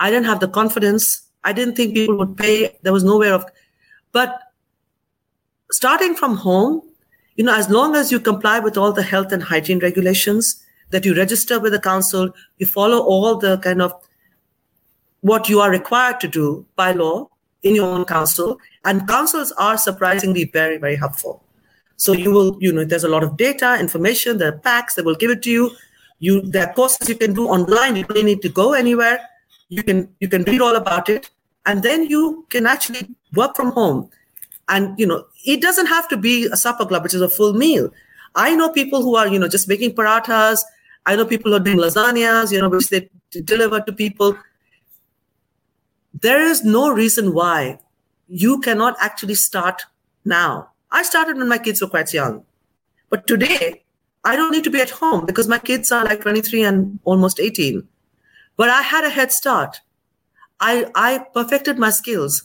I 0.00 0.10
didn't 0.10 0.26
have 0.26 0.40
the 0.40 0.48
confidence, 0.48 1.22
I 1.44 1.52
didn't 1.52 1.76
think 1.76 1.94
people 1.94 2.16
would 2.18 2.36
pay. 2.36 2.76
There 2.82 2.92
was 2.92 3.04
nowhere 3.04 3.34
of, 3.34 3.44
but 4.12 4.40
starting 5.70 6.14
from 6.14 6.36
home, 6.36 6.82
you 7.36 7.44
know, 7.44 7.54
as 7.54 7.70
long 7.70 7.96
as 7.96 8.12
you 8.12 8.20
comply 8.20 8.58
with 8.58 8.76
all 8.76 8.92
the 8.92 9.02
health 9.02 9.32
and 9.32 9.42
hygiene 9.42 9.78
regulations, 9.78 10.62
that 10.90 11.04
you 11.04 11.14
register 11.14 11.58
with 11.58 11.72
the 11.72 11.80
council, 11.80 12.30
you 12.58 12.66
follow 12.66 13.02
all 13.02 13.36
the 13.36 13.58
kind 13.58 13.82
of 13.82 13.92
what 15.22 15.48
you 15.48 15.60
are 15.60 15.70
required 15.70 16.20
to 16.20 16.28
do 16.28 16.66
by 16.76 16.92
law 16.92 17.28
in 17.62 17.74
your 17.74 17.86
own 17.86 18.04
council, 18.04 18.58
and 18.84 19.08
councils 19.08 19.52
are 19.52 19.78
surprisingly 19.78 20.44
very, 20.52 20.76
very 20.76 20.96
helpful. 20.96 21.42
So 21.96 22.12
you 22.12 22.32
will, 22.32 22.56
you 22.60 22.72
know, 22.72 22.84
there's 22.84 23.04
a 23.04 23.08
lot 23.08 23.22
of 23.22 23.36
data, 23.36 23.78
information, 23.78 24.38
there 24.38 24.48
are 24.48 24.58
packs 24.58 24.94
that 24.96 25.04
will 25.04 25.14
give 25.14 25.30
it 25.30 25.42
to 25.42 25.50
you. 25.50 25.70
You 26.18 26.40
there 26.42 26.68
are 26.68 26.72
courses 26.74 27.08
you 27.08 27.14
can 27.14 27.32
do 27.32 27.46
online. 27.46 27.96
You 27.96 28.04
don't 28.04 28.24
need 28.24 28.42
to 28.42 28.48
go 28.48 28.72
anywhere. 28.72 29.20
You 29.72 29.82
can 29.82 30.08
you 30.20 30.28
can 30.28 30.42
read 30.44 30.60
all 30.60 30.76
about 30.76 31.08
it, 31.08 31.30
and 31.64 31.82
then 31.82 32.04
you 32.04 32.46
can 32.50 32.66
actually 32.66 33.08
work 33.34 33.56
from 33.56 33.72
home. 33.72 34.10
And 34.68 34.98
you 34.98 35.06
know, 35.06 35.24
it 35.46 35.62
doesn't 35.62 35.86
have 35.86 36.08
to 36.08 36.16
be 36.16 36.46
a 36.46 36.56
supper 36.56 36.84
club, 36.84 37.04
which 37.04 37.14
is 37.14 37.22
a 37.22 37.28
full 37.28 37.54
meal. 37.54 37.90
I 38.34 38.54
know 38.54 38.68
people 38.70 39.02
who 39.02 39.16
are, 39.16 39.26
you 39.26 39.38
know, 39.38 39.48
just 39.48 39.68
making 39.68 39.94
parathas. 39.94 40.60
I 41.06 41.16
know 41.16 41.24
people 41.24 41.50
who 41.50 41.56
are 41.56 41.64
doing 41.68 41.78
lasagnas, 41.78 42.52
you 42.52 42.60
know, 42.60 42.68
which 42.68 42.88
they 42.88 43.08
deliver 43.44 43.80
to 43.80 43.92
people. 43.92 44.36
There 46.20 46.42
is 46.42 46.62
no 46.64 46.90
reason 46.90 47.32
why 47.32 47.78
you 48.28 48.60
cannot 48.60 48.96
actually 49.00 49.36
start 49.36 49.86
now. 50.24 50.68
I 50.90 51.02
started 51.02 51.38
when 51.38 51.48
my 51.48 51.58
kids 51.58 51.80
were 51.80 51.88
quite 51.88 52.12
young. 52.12 52.44
But 53.08 53.26
today, 53.26 53.84
I 54.24 54.36
don't 54.36 54.52
need 54.52 54.64
to 54.64 54.70
be 54.70 54.82
at 54.82 54.90
home 54.90 55.24
because 55.24 55.48
my 55.48 55.58
kids 55.58 55.90
are 55.90 56.04
like 56.04 56.20
23 56.20 56.62
and 56.62 57.00
almost 57.04 57.40
18. 57.40 57.88
But 58.56 58.68
I 58.68 58.82
had 58.82 59.04
a 59.04 59.10
head 59.10 59.32
start. 59.32 59.80
I, 60.60 60.86
I 60.94 61.26
perfected 61.34 61.78
my 61.78 61.90
skills. 61.90 62.44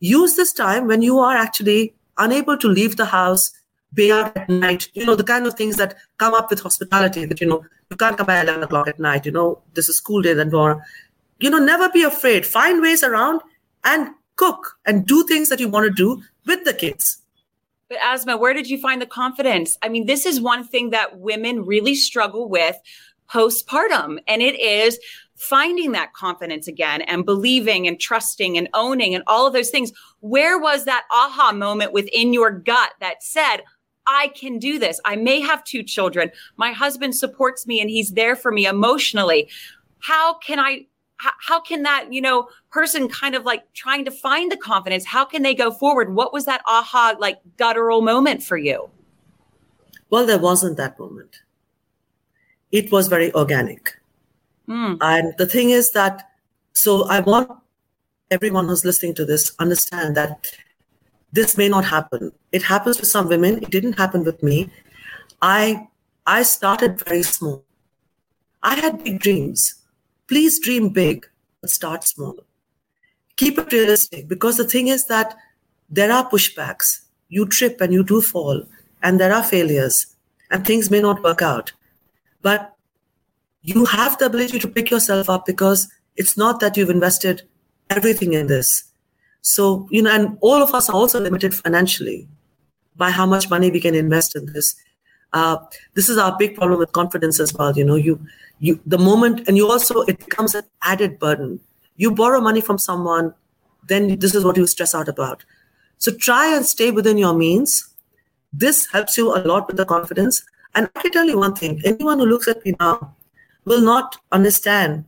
Use 0.00 0.34
this 0.34 0.52
time 0.52 0.86
when 0.86 1.02
you 1.02 1.18
are 1.18 1.36
actually 1.36 1.94
unable 2.18 2.56
to 2.58 2.68
leave 2.68 2.96
the 2.96 3.06
house, 3.06 3.52
be 3.94 4.10
out 4.10 4.36
at 4.36 4.48
night, 4.48 4.88
you 4.94 5.04
know, 5.04 5.14
the 5.14 5.24
kind 5.24 5.46
of 5.46 5.54
things 5.54 5.76
that 5.76 5.96
come 6.18 6.34
up 6.34 6.50
with 6.50 6.60
hospitality 6.60 7.24
that, 7.24 7.40
you 7.40 7.46
know, 7.46 7.64
you 7.90 7.96
can't 7.96 8.16
come 8.16 8.26
by 8.26 8.40
11 8.40 8.62
o'clock 8.62 8.88
at 8.88 8.98
night, 8.98 9.26
you 9.26 9.32
know, 9.32 9.60
this 9.74 9.88
is 9.88 9.96
school 9.96 10.22
day, 10.22 10.34
then 10.34 10.50
more. 10.50 10.84
You 11.38 11.50
know, 11.50 11.58
never 11.58 11.88
be 11.90 12.02
afraid. 12.02 12.46
Find 12.46 12.80
ways 12.80 13.02
around 13.02 13.42
and 13.84 14.10
cook 14.36 14.78
and 14.86 15.06
do 15.06 15.24
things 15.26 15.48
that 15.50 15.60
you 15.60 15.68
want 15.68 15.86
to 15.86 15.92
do 15.92 16.22
with 16.46 16.64
the 16.64 16.74
kids. 16.74 17.18
But 17.88 17.98
Asma, 18.02 18.38
where 18.38 18.54
did 18.54 18.70
you 18.70 18.78
find 18.78 19.02
the 19.02 19.06
confidence? 19.06 19.76
I 19.82 19.88
mean, 19.88 20.06
this 20.06 20.24
is 20.24 20.40
one 20.40 20.66
thing 20.66 20.90
that 20.90 21.18
women 21.18 21.66
really 21.66 21.94
struggle 21.94 22.48
with 22.48 22.76
postpartum, 23.30 24.18
and 24.26 24.40
it 24.40 24.58
is 24.58 24.98
finding 25.42 25.90
that 25.90 26.12
confidence 26.12 26.68
again 26.68 27.02
and 27.02 27.24
believing 27.24 27.88
and 27.88 27.98
trusting 27.98 28.56
and 28.56 28.68
owning 28.74 29.12
and 29.12 29.24
all 29.26 29.44
of 29.44 29.52
those 29.52 29.70
things. 29.70 29.92
Where 30.20 30.56
was 30.56 30.84
that 30.84 31.04
aha 31.10 31.50
moment 31.52 31.92
within 31.92 32.32
your 32.32 32.52
gut 32.52 32.92
that 33.00 33.24
said, 33.24 33.58
I 34.06 34.28
can 34.36 34.60
do 34.60 34.78
this. 34.78 35.00
I 35.04 35.16
may 35.16 35.40
have 35.40 35.64
two 35.64 35.82
children. 35.82 36.30
My 36.56 36.70
husband 36.70 37.16
supports 37.16 37.66
me 37.66 37.80
and 37.80 37.90
he's 37.90 38.12
there 38.12 38.36
for 38.36 38.52
me 38.52 38.66
emotionally. 38.66 39.50
How 39.98 40.34
can 40.34 40.60
I 40.60 40.86
how, 41.38 41.60
can 41.60 41.84
that, 41.84 42.12
you 42.12 42.20
know, 42.20 42.48
person 42.72 43.08
kind 43.08 43.36
of 43.36 43.44
like 43.44 43.72
trying 43.74 44.04
to 44.06 44.10
find 44.10 44.50
the 44.50 44.56
confidence, 44.56 45.04
how 45.04 45.24
can 45.24 45.42
they 45.42 45.54
go 45.54 45.70
forward? 45.70 46.16
What 46.16 46.32
was 46.32 46.46
that 46.46 46.62
aha, 46.66 47.14
like 47.20 47.38
guttural 47.56 48.02
moment 48.02 48.42
for 48.42 48.56
you? 48.56 48.90
Well, 50.10 50.26
there 50.26 50.40
wasn't 50.40 50.76
that 50.78 50.98
moment. 50.98 51.42
It 52.72 52.90
was 52.90 53.06
very 53.06 53.32
organic. 53.34 54.01
Mm. 54.72 54.96
And 55.02 55.34
the 55.36 55.46
thing 55.46 55.70
is 55.70 55.90
that, 55.92 56.30
so 56.72 57.04
I 57.08 57.20
want 57.20 57.50
everyone 58.30 58.68
who's 58.68 58.84
listening 58.84 59.14
to 59.14 59.26
this 59.26 59.52
understand 59.58 60.16
that 60.16 60.50
this 61.32 61.58
may 61.58 61.68
not 61.68 61.84
happen. 61.84 62.32
It 62.52 62.62
happens 62.62 62.98
with 62.98 63.08
some 63.08 63.28
women. 63.28 63.58
It 63.62 63.70
didn't 63.70 63.98
happen 63.98 64.24
with 64.24 64.42
me. 64.42 64.70
I 65.42 65.88
I 66.26 66.42
started 66.42 67.00
very 67.00 67.22
small. 67.22 67.64
I 68.62 68.74
had 68.76 69.04
big 69.04 69.20
dreams. 69.20 69.74
Please 70.28 70.60
dream 70.60 70.88
big, 70.90 71.26
but 71.60 71.70
start 71.70 72.04
small. 72.04 72.36
Keep 73.36 73.58
it 73.58 73.72
realistic 73.72 74.28
because 74.28 74.56
the 74.56 74.68
thing 74.68 74.88
is 74.88 75.06
that 75.06 75.36
there 75.90 76.12
are 76.12 76.30
pushbacks. 76.30 77.00
You 77.28 77.46
trip 77.46 77.80
and 77.80 77.92
you 77.92 78.04
do 78.04 78.20
fall, 78.20 78.62
and 79.02 79.18
there 79.18 79.34
are 79.34 79.42
failures, 79.42 80.06
and 80.50 80.66
things 80.66 80.90
may 80.90 81.00
not 81.00 81.22
work 81.22 81.42
out. 81.42 81.72
But 82.40 82.71
you 83.62 83.84
have 83.86 84.18
the 84.18 84.26
ability 84.26 84.58
to 84.58 84.68
pick 84.68 84.90
yourself 84.90 85.30
up 85.30 85.46
because 85.46 85.88
it's 86.16 86.36
not 86.36 86.60
that 86.60 86.76
you've 86.76 86.90
invested 86.90 87.42
everything 87.90 88.34
in 88.34 88.46
this. 88.46 88.84
So, 89.40 89.88
you 89.90 90.02
know, 90.02 90.10
and 90.10 90.38
all 90.40 90.62
of 90.62 90.74
us 90.74 90.88
are 90.88 90.94
also 90.94 91.20
limited 91.20 91.54
financially 91.54 92.28
by 92.96 93.10
how 93.10 93.26
much 93.26 93.50
money 93.50 93.70
we 93.70 93.80
can 93.80 93.94
invest 93.94 94.36
in 94.36 94.46
this. 94.46 94.76
Uh, 95.32 95.56
this 95.94 96.08
is 96.08 96.18
our 96.18 96.36
big 96.36 96.54
problem 96.54 96.78
with 96.78 96.92
confidence 96.92 97.40
as 97.40 97.54
well. 97.54 97.76
You 97.76 97.84
know, 97.84 97.94
you 97.94 98.20
you 98.62 98.80
the 98.86 98.98
moment 98.98 99.48
and 99.48 99.56
you 99.56 99.68
also 99.68 100.02
it 100.02 100.18
becomes 100.24 100.54
an 100.54 100.64
added 100.82 101.18
burden 101.18 101.58
you 101.96 102.10
borrow 102.10 102.40
money 102.40 102.60
from 102.60 102.78
someone 102.78 103.34
then 103.88 104.18
this 104.24 104.34
is 104.36 104.44
what 104.44 104.56
you 104.56 104.66
stress 104.66 104.94
out 104.94 105.08
about 105.08 105.44
so 105.98 106.12
try 106.26 106.44
and 106.56 106.64
stay 106.64 106.90
within 106.98 107.18
your 107.18 107.34
means 107.34 107.74
this 108.52 108.86
helps 108.92 109.18
you 109.18 109.34
a 109.36 109.40
lot 109.52 109.66
with 109.66 109.76
the 109.76 109.88
confidence 109.94 110.44
and 110.76 110.88
i 110.94 111.02
can 111.02 111.10
tell 111.16 111.32
you 111.32 111.38
one 111.38 111.56
thing 111.62 111.80
anyone 111.84 112.20
who 112.20 112.28
looks 112.34 112.46
at 112.54 112.64
me 112.64 112.74
now 112.78 112.94
will 113.64 113.80
not 113.80 114.18
understand 114.32 115.04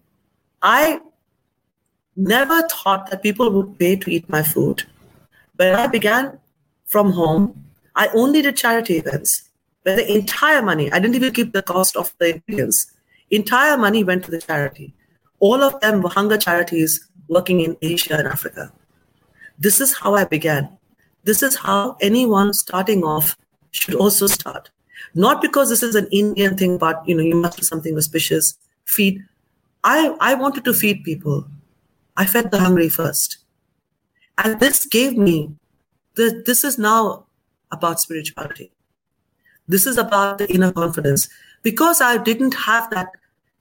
i 0.62 1.00
never 2.16 2.62
thought 2.68 3.10
that 3.10 3.22
people 3.22 3.50
would 3.50 3.78
pay 3.78 3.94
to 3.96 4.10
eat 4.10 4.28
my 4.28 4.42
food 4.42 4.84
when 5.56 5.74
i 5.74 5.86
began 5.86 6.38
from 6.86 7.12
home 7.12 7.46
i 7.94 8.08
only 8.14 8.42
did 8.42 8.56
charity 8.56 8.98
events 8.98 9.50
where 9.82 9.96
the 9.96 10.16
entire 10.16 10.62
money 10.62 10.90
i 10.92 10.98
didn't 10.98 11.14
even 11.14 11.32
keep 11.32 11.52
the 11.52 11.62
cost 11.62 11.96
of 11.96 12.12
the 12.18 12.34
ingredients 12.34 12.94
Entire 13.30 13.76
money 13.76 14.04
went 14.04 14.24
to 14.24 14.30
the 14.30 14.40
charity. 14.40 14.94
All 15.40 15.62
of 15.62 15.80
them 15.80 16.02
were 16.02 16.10
hunger 16.10 16.36
charities 16.36 17.08
working 17.28 17.60
in 17.60 17.76
Asia 17.82 18.16
and 18.16 18.28
Africa. 18.28 18.72
This 19.58 19.80
is 19.80 19.94
how 19.94 20.14
I 20.14 20.24
began. 20.24 20.78
This 21.24 21.42
is 21.42 21.56
how 21.56 21.96
anyone 22.00 22.52
starting 22.52 23.02
off 23.02 23.36
should 23.70 23.94
also 23.94 24.26
start. 24.26 24.70
Not 25.14 25.40
because 25.40 25.68
this 25.68 25.82
is 25.82 25.94
an 25.94 26.08
Indian 26.10 26.56
thing, 26.56 26.78
but 26.78 27.06
you 27.06 27.14
know, 27.14 27.22
you 27.22 27.36
must 27.36 27.58
do 27.58 27.64
something 27.64 27.96
auspicious. 27.96 28.58
Feed. 28.84 29.24
I, 29.84 30.16
I 30.20 30.34
wanted 30.34 30.64
to 30.64 30.74
feed 30.74 31.04
people. 31.04 31.46
I 32.16 32.26
fed 32.26 32.50
the 32.50 32.60
hungry 32.60 32.88
first. 32.88 33.38
And 34.38 34.58
this 34.58 34.86
gave 34.86 35.16
me 35.16 35.54
the, 36.14 36.42
this 36.44 36.64
is 36.64 36.78
now 36.78 37.26
about 37.70 38.00
spirituality. 38.00 38.72
This 39.68 39.86
is 39.86 39.98
about 39.98 40.38
the 40.38 40.52
inner 40.52 40.72
confidence 40.72 41.28
because 41.62 42.00
I 42.00 42.18
didn't 42.18 42.54
have 42.54 42.90
that 42.90 43.08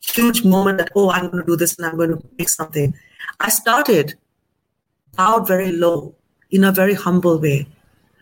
huge 0.01 0.43
moment 0.43 0.79
that, 0.79 0.89
oh, 0.95 1.11
I'm 1.11 1.29
going 1.29 1.43
to 1.43 1.45
do 1.45 1.55
this 1.55 1.77
and 1.77 1.85
I'm 1.85 1.97
going 1.97 2.09
to 2.09 2.21
make 2.37 2.49
something. 2.49 2.93
I 3.39 3.49
started 3.49 4.15
out 5.17 5.47
very 5.47 5.71
low 5.71 6.15
in 6.51 6.63
a 6.63 6.71
very 6.71 6.93
humble 6.93 7.39
way. 7.39 7.67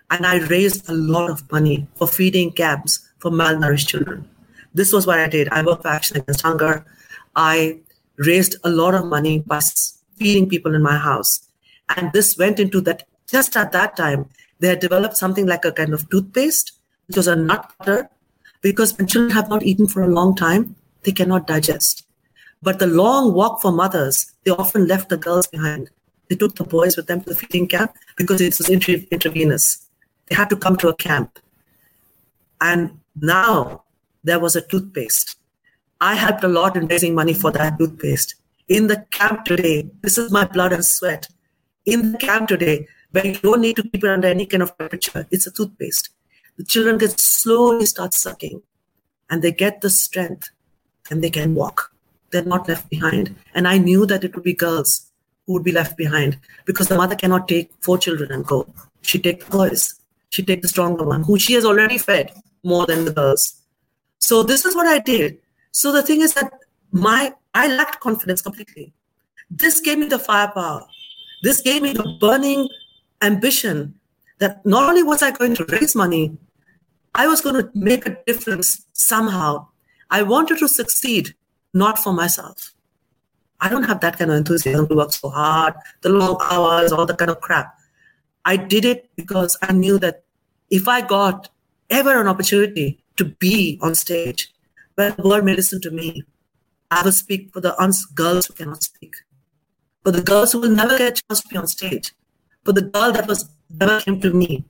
And 0.10 0.26
I 0.26 0.46
raised 0.48 0.89
a 0.89 0.94
lot 0.94 1.30
of 1.30 1.50
money 1.52 1.88
for 1.96 2.08
feeding 2.08 2.52
camps 2.52 3.08
for 3.21 3.31
malnourished 3.31 3.88
children. 3.88 4.27
this 4.73 4.91
was 4.93 5.05
what 5.05 5.19
I 5.19 5.27
did. 5.27 5.49
I 5.49 5.62
worked 5.63 5.84
for 5.84 5.89
Action 5.89 6.17
Against 6.17 6.41
Hunger. 6.41 6.86
I 7.36 7.79
raised 8.17 8.55
a 8.63 8.69
lot 8.69 8.93
of 8.93 9.05
money 9.05 9.39
by 9.39 9.60
feeding 10.17 10.47
people 10.47 10.75
in 10.75 10.81
my 10.81 10.97
house. 10.97 11.47
And 11.95 12.12
this 12.13 12.38
went 12.38 12.60
into 12.60 12.81
that, 12.81 13.03
just 13.29 13.57
at 13.57 13.71
that 13.73 13.95
time, 13.97 14.29
they 14.60 14.69
had 14.69 14.79
developed 14.79 15.17
something 15.17 15.45
like 15.45 15.65
a 15.65 15.71
kind 15.71 15.93
of 15.93 16.10
toothpaste, 16.10 16.73
which 17.07 17.17
was 17.17 17.27
a 17.27 17.36
nut 17.36 17.73
butter, 17.77 18.10
because 18.62 18.97
when 18.97 19.07
children 19.07 19.31
have 19.31 19.49
not 19.49 19.63
eaten 19.63 19.88
for 19.88 20.03
a 20.03 20.07
long 20.07 20.36
time, 20.36 20.75
they 21.03 21.12
cannot 21.12 21.47
digest. 21.47 22.05
But 22.62 22.79
the 22.79 22.88
long 22.88 23.34
walk 23.34 23.62
for 23.62 23.71
mothers, 23.71 24.31
they 24.45 24.51
often 24.51 24.88
left 24.88 25.10
the 25.10 25.17
girls 25.17 25.47
behind. 25.47 25.89
They 26.29 26.36
took 26.36 26.55
the 26.55 26.63
boys 26.63 26.95
with 26.95 27.07
them 27.07 27.21
to 27.21 27.31
the 27.31 27.36
feeding 27.36 27.67
camp 27.67 27.93
because 28.15 28.39
it 28.39 28.57
was 28.57 28.69
intravenous. 28.69 29.86
They 30.27 30.36
had 30.36 30.49
to 30.51 30.55
come 30.55 30.77
to 30.77 30.88
a 30.88 30.95
camp. 30.95 31.39
And 32.62 33.00
now 33.15 33.84
there 34.24 34.39
was 34.39 34.56
a 34.56 34.62
toothpaste. 34.62 35.38
I 36.00 36.15
helped 36.15 36.43
a 36.43 36.47
lot 36.47 36.76
in 36.76 36.88
raising 36.88 37.13
money 37.13 37.34
for 37.34 37.52
that 37.52 37.78
toothpaste. 37.78 38.36
In 38.67 38.88
the 38.88 39.06
camp 39.12 39.45
today, 39.45 39.89
this 40.02 40.17
is 40.17 40.32
my 40.32 40.45
blood 40.45 40.74
and 40.74 40.86
sweat. 40.86 41.28
In 41.86 42.13
the 42.13 42.17
camp 42.17 42.47
today, 42.47 42.88
where 43.12 43.26
you 43.26 43.34
don't 43.34 43.62
need 43.62 43.76
to 43.76 43.84
keep 43.84 44.04
it 44.04 44.10
under 44.10 44.28
any 44.28 44.45
kind 44.45 44.63
of 44.63 44.78
temperature, 44.78 45.28
it's 45.32 45.47
a 45.47 45.52
toothpaste. 45.52 46.10
The 46.58 46.63
children 46.63 46.97
get 46.97 47.19
slowly 47.19 47.86
start 47.86 48.13
sucking 48.13 48.62
and 49.30 49.41
they 49.41 49.52
get 49.52 49.82
the 49.82 49.89
strength 49.89 50.50
and 51.10 51.24
they 51.24 51.30
can 51.30 51.56
walk. 51.56 51.91
They're 52.32 52.43
not 52.43 52.67
left 52.67 52.89
behind. 52.89 53.36
And 53.54 53.67
I 53.67 53.78
knew 53.78 54.06
that 54.06 54.24
it 54.24 54.36
would 54.36 54.43
be 54.43 54.54
girls 54.54 55.12
who 55.45 55.54
would 55.54 55.63
be 55.63 55.71
left 55.71 55.97
behind 55.97 56.39
because 56.65 56.88
the 56.88 56.97
mother 56.97 57.15
cannot 57.15 57.47
take 57.47 57.71
four 57.82 57.97
children 57.97 58.32
and 58.32 58.45
go. 58.45 58.67
She 59.02 59.19
take 59.19 59.45
the 59.45 59.52
boys. 59.52 59.95
She 60.30 60.43
take 60.43 60.62
the 60.62 60.69
stronger 60.69 61.04
one, 61.04 61.24
who 61.24 61.38
she 61.38 61.54
has 61.54 61.65
already 61.65 61.97
fed 61.97 62.32
more 62.63 62.86
than 62.86 63.06
the 63.06 63.12
girls. 63.12 63.62
So 64.19 64.43
this 64.43 64.65
is 64.65 64.76
what 64.76 64.88
I 64.88 65.00
did. 65.00 65.39
So 65.71 65.91
the 65.91 66.04
thing 66.04 66.21
is 66.21 66.34
that 66.36 66.54
my 66.91 67.34
I 67.54 67.67
lacked 67.67 68.00
confidence 68.00 68.41
completely. 68.41 68.93
This 69.50 69.82
gave 69.82 69.97
me 69.97 70.08
the 70.08 70.19
firepower. 70.19 70.86
This 71.43 71.62
gave 71.62 71.82
me 71.82 71.93
the 71.93 72.17
burning 72.19 72.69
ambition 73.21 73.95
that 74.39 74.65
not 74.65 74.88
only 74.89 75.04
was 75.04 75.21
I 75.21 75.32
going 75.32 75.56
to 75.56 75.65
raise 75.65 75.95
money, 75.95 76.38
I 77.13 77.28
was 77.28 77.41
going 77.41 77.56
to 77.56 77.69
make 77.74 78.06
a 78.06 78.17
difference 78.26 78.86
somehow. 78.93 79.67
I 80.10 80.24
wanted 80.24 80.60
to 80.60 80.67
succeed, 80.67 81.36
not 81.74 82.00
for 82.00 82.13
myself. 82.13 82.74
I 83.60 83.69
don't 83.69 83.84
have 83.84 84.00
that 84.00 84.17
kind 84.17 84.32
of 84.32 84.38
enthusiasm 84.38 84.88
to 84.88 84.95
work 84.95 85.12
so 85.12 85.30
hard, 85.30 85.76
the 86.02 86.10
long 86.10 86.38
hours, 86.50 86.91
all 86.91 87.06
the 87.06 87.15
kind 87.15 87.30
of 87.30 87.41
crap. 87.41 87.76
I 88.45 88.58
did 88.58 88.86
it 88.86 89.10
because 89.15 89.58
I 89.62 89.71
knew 89.74 90.00
that 90.00 90.24
if 90.69 90.88
I 90.88 91.02
got 91.02 91.50
ever 91.91 92.19
an 92.19 92.27
opportunity 92.27 93.04
to 93.17 93.25
be 93.25 93.77
on 93.82 93.93
stage 93.93 94.51
where 94.95 95.12
the 95.12 95.21
world 95.21 95.45
may 95.45 95.56
listen 95.56 95.82
to 95.82 95.91
me, 95.91 96.23
I 96.89 97.04
will 97.04 97.12
speak 97.12 97.51
for 97.54 97.62
the 97.62 97.80
uns- 97.82 98.06
girls 98.06 98.47
who 98.47 98.54
cannot 98.54 98.84
speak, 98.84 99.13
for 100.04 100.12
the 100.12 100.21
girls 100.21 100.51
who 100.51 100.62
will 100.62 100.69
never 100.69 100.97
get 100.97 101.19
a 101.19 101.21
chance 101.21 101.41
to 101.41 101.47
be 101.47 101.58
on 101.58 101.67
stage, 101.67 102.13
for 102.65 102.73
the 102.73 102.82
girl 102.82 103.12
that 103.12 103.27
was 103.27 103.49
never 103.80 103.99
came 104.01 104.19
to 104.21 104.34
me. 104.34 104.65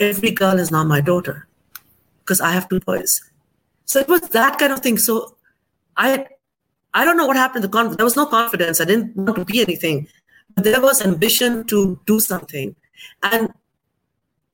Every 0.00 0.30
girl 0.30 0.58
is 0.58 0.70
now 0.70 0.84
my 0.84 1.00
daughter 1.00 1.46
because 2.20 2.40
I 2.40 2.52
have 2.52 2.68
two 2.68 2.80
boys. 2.80 3.22
So 3.84 4.00
it 4.00 4.08
was 4.08 4.22
that 4.30 4.58
kind 4.58 4.72
of 4.72 4.80
thing. 4.80 4.98
So 4.98 5.36
I 5.96 6.26
I 6.94 7.04
don't 7.04 7.16
know 7.16 7.26
what 7.26 7.36
happened 7.36 7.64
the 7.64 7.68
confidence. 7.68 7.96
There 7.96 8.04
was 8.04 8.16
no 8.16 8.26
confidence. 8.26 8.80
I 8.80 8.84
didn't 8.84 9.16
want 9.16 9.36
to 9.36 9.44
be 9.44 9.60
anything. 9.62 10.08
But 10.54 10.64
there 10.64 10.80
was 10.80 11.02
ambition 11.02 11.64
to 11.64 12.00
do 12.06 12.20
something. 12.20 12.74
And 13.22 13.52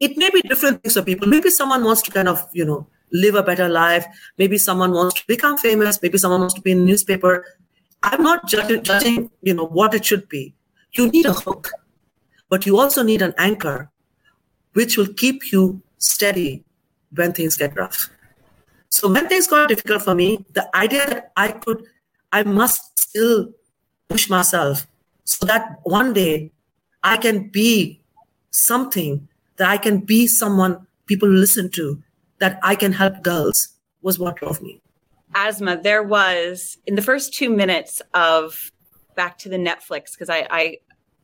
it 0.00 0.16
may 0.16 0.30
be 0.30 0.42
different 0.42 0.82
things 0.82 0.94
for 0.94 1.02
people. 1.02 1.28
Maybe 1.28 1.50
someone 1.50 1.84
wants 1.84 2.02
to 2.02 2.10
kind 2.10 2.28
of, 2.28 2.46
you 2.52 2.64
know, 2.64 2.86
live 3.12 3.34
a 3.34 3.42
better 3.42 3.68
life. 3.68 4.06
Maybe 4.36 4.58
someone 4.58 4.92
wants 4.92 5.20
to 5.20 5.26
become 5.26 5.58
famous. 5.58 6.00
Maybe 6.02 6.18
someone 6.18 6.40
wants 6.40 6.54
to 6.54 6.60
be 6.60 6.72
in 6.72 6.78
a 6.78 6.84
newspaper. 6.84 7.44
I'm 8.02 8.22
not 8.22 8.46
judging, 8.46 8.82
judging, 8.82 9.30
you 9.42 9.54
know, 9.54 9.66
what 9.66 9.94
it 9.94 10.04
should 10.04 10.28
be. 10.28 10.54
You 10.92 11.08
need 11.10 11.26
a 11.26 11.32
hook, 11.32 11.70
but 12.48 12.64
you 12.64 12.78
also 12.78 13.02
need 13.02 13.22
an 13.22 13.34
anchor, 13.38 13.90
which 14.72 14.96
will 14.96 15.12
keep 15.14 15.52
you 15.52 15.82
steady 15.98 16.64
when 17.14 17.32
things 17.32 17.56
get 17.56 17.76
rough. 17.76 18.08
So 18.90 19.10
when 19.12 19.28
things 19.28 19.46
got 19.46 19.68
difficult 19.68 20.02
for 20.02 20.14
me, 20.14 20.44
the 20.52 20.74
idea 20.76 21.06
that 21.06 21.32
I 21.36 21.52
could, 21.52 21.84
I 22.32 22.42
must 22.44 22.98
still 22.98 23.52
push 24.08 24.30
myself 24.30 24.86
so 25.24 25.44
that 25.46 25.80
one 25.82 26.12
day 26.12 26.52
I 27.02 27.16
can 27.16 27.48
be 27.48 28.00
something, 28.50 29.28
that 29.58 29.68
I 29.68 29.76
can 29.76 30.00
be 30.00 30.26
someone 30.26 30.86
people 31.06 31.28
listen 31.28 31.70
to, 31.72 32.02
that 32.38 32.58
I 32.62 32.74
can 32.74 32.92
help 32.92 33.22
girls 33.22 33.68
was 34.02 34.18
what 34.18 34.36
drove 34.36 34.62
me. 34.62 34.80
Asma, 35.34 35.80
there 35.82 36.02
was 36.02 36.78
in 36.86 36.94
the 36.94 37.02
first 37.02 37.34
two 37.34 37.50
minutes 37.50 38.00
of 38.14 38.72
back 39.14 39.38
to 39.38 39.48
the 39.48 39.56
Netflix 39.56 40.12
because 40.12 40.30
I, 40.30 40.46
I, 40.50 40.76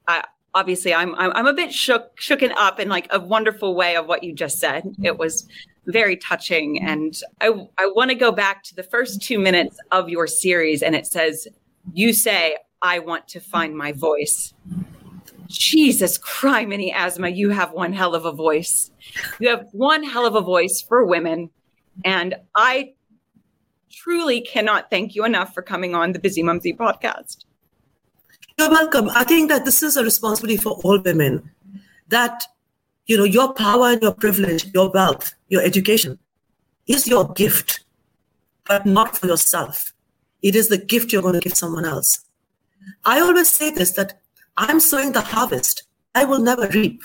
I, 0.07 0.25
obviously 0.55 0.95
I'm, 0.95 1.15
I'm 1.17 1.33
I'm 1.33 1.47
a 1.47 1.53
bit 1.53 1.73
shook 1.73 2.17
shooken 2.17 2.53
up 2.57 2.79
in 2.81 2.89
like 2.89 3.07
a 3.11 3.21
wonderful 3.21 3.75
way 3.75 3.97
of 3.97 4.07
what 4.07 4.23
you 4.23 4.33
just 4.33 4.59
said. 4.59 4.85
Mm-hmm. 4.85 5.05
It 5.05 5.19
was 5.19 5.47
very 5.87 6.17
touching, 6.17 6.83
and 6.83 7.19
I 7.41 7.49
I 7.79 7.91
want 7.95 8.11
to 8.11 8.15
go 8.15 8.33
back 8.33 8.63
to 8.65 8.75
the 8.75 8.83
first 8.83 9.23
two 9.23 9.39
minutes 9.39 9.79
of 9.91 10.09
your 10.09 10.27
series, 10.27 10.83
and 10.83 10.95
it 10.95 11.07
says 11.07 11.49
you 11.93 12.13
say 12.13 12.57
I 12.83 12.99
want 13.01 13.29
to 13.29 13.41
find 13.41 13.77
my 13.77 13.93
voice. 13.93 14.55
Jesus 15.57 16.19
criminy 16.19 16.93
Asma, 16.93 17.29
you 17.29 17.51
have 17.51 17.73
one 17.73 17.93
hell 17.93 18.15
of 18.15 18.25
a 18.25 18.33
voice. 18.33 18.91
You 19.39 19.49
have 19.49 19.67
one 19.73 20.03
hell 20.03 20.27
of 20.27 20.35
a 20.35 20.41
voice 20.41 20.85
for 20.87 21.05
women. 21.05 21.51
And 22.05 22.35
I 22.57 22.95
truly 23.91 24.41
cannot 24.41 24.91
thank 24.91 25.15
you 25.15 25.25
enough 25.25 25.55
for 25.55 25.63
coming 25.63 25.95
on 25.95 26.13
the 26.13 26.19
Bizzimumzi 26.19 26.77
podcast. 26.77 27.45
You're 28.59 28.71
welcome. 28.71 29.09
I 29.11 29.25
think 29.25 29.49
that 29.51 29.65
this 29.65 29.83
is 29.83 29.97
a 29.97 30.05
responsibility 30.05 30.57
for 30.57 30.73
all 30.85 31.01
women 31.01 31.51
that, 32.09 32.45
you 33.07 33.17
know, 33.17 33.25
your 33.25 33.53
power 33.53 33.89
and 33.89 34.03
your 34.03 34.15
privilege, 34.15 34.73
your 34.73 34.91
wealth, 34.91 35.35
your 35.49 35.63
education 35.63 36.19
is 36.87 37.07
your 37.07 37.33
gift, 37.33 37.85
but 38.67 38.87
not 38.87 39.17
for 39.17 39.27
yourself. 39.27 39.93
It 40.43 40.55
is 40.55 40.69
the 40.69 40.79
gift 40.79 41.13
you're 41.13 41.23
going 41.23 41.35
to 41.35 41.41
give 41.41 41.57
someone 41.57 41.85
else. 41.85 42.25
I 43.05 43.21
always 43.21 43.49
say 43.49 43.71
this 43.71 43.93
that 43.93 44.21
I'm 44.57 44.81
sowing 44.81 45.13
the 45.13 45.21
harvest. 45.21 45.85
I 46.15 46.25
will 46.25 46.39
never 46.39 46.69
reap. 46.69 47.03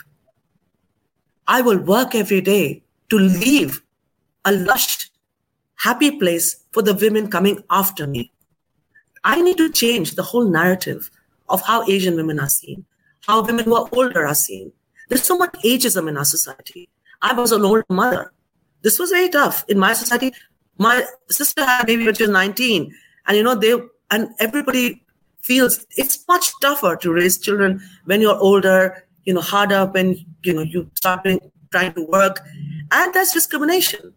I 1.48 1.62
will 1.62 1.80
work 1.80 2.14
every 2.14 2.42
day 2.42 2.84
to 3.10 3.18
leave 3.18 3.82
a 4.46 4.52
lush, 4.52 5.10
happy 5.78 6.12
place 6.12 6.64
for 6.72 6.84
the 6.84 6.94
women 6.94 7.30
coming 7.30 7.64
after 7.70 8.06
me. 8.06 8.32
I 9.24 9.42
need 9.42 9.58
to 9.58 9.72
change 9.72 10.16
the 10.16 10.24
whole 10.24 10.48
narrative 10.48 11.10
of 11.50 11.62
how 11.64 11.84
Asian 11.90 12.16
women 12.16 12.40
are 12.40 12.50
seen, 12.50 12.86
how 13.26 13.42
women 13.42 13.66
who 13.66 13.76
are 13.76 13.90
older 13.92 14.28
are 14.28 14.36
seen. 14.36 14.72
There's 15.08 15.24
so 15.24 15.38
much 15.38 15.54
ageism 15.66 16.08
in 16.08 16.18
our 16.18 16.26
society. 16.26 16.88
I 17.22 17.34
was 17.34 17.52
an 17.52 17.66
old 17.66 17.84
mother. 17.90 18.32
This 18.84 19.00
was 19.00 19.10
very 19.10 19.30
tough 19.30 19.66
in 19.68 19.80
my 19.80 19.94
society. 19.94 20.34
My 20.78 21.04
sister 21.30 21.66
had 21.66 21.84
a 21.84 21.88
baby 21.88 22.06
when 22.06 22.16
she 22.16 22.24
was 22.24 22.32
19, 22.32 22.96
and 23.28 23.38
you 23.38 23.44
know 23.44 23.56
they 23.56 23.76
and 24.12 24.30
everybody 24.40 25.04
feels 25.42 25.86
it's 25.98 26.28
much 26.28 26.52
tougher 26.62 26.96
to 26.98 27.14
raise 27.14 27.38
children 27.38 27.82
when 28.06 28.22
you're 28.22 28.38
older, 28.38 29.06
you 29.24 29.34
know, 29.34 29.42
harder 29.42 29.86
when 29.86 30.18
you 30.44 30.54
know 30.54 30.62
you 30.62 30.90
start 30.96 31.26
trying 31.72 31.94
to 31.94 32.06
work, 32.06 32.42
and 32.92 33.14
that's 33.14 33.34
discrimination. 33.34 34.14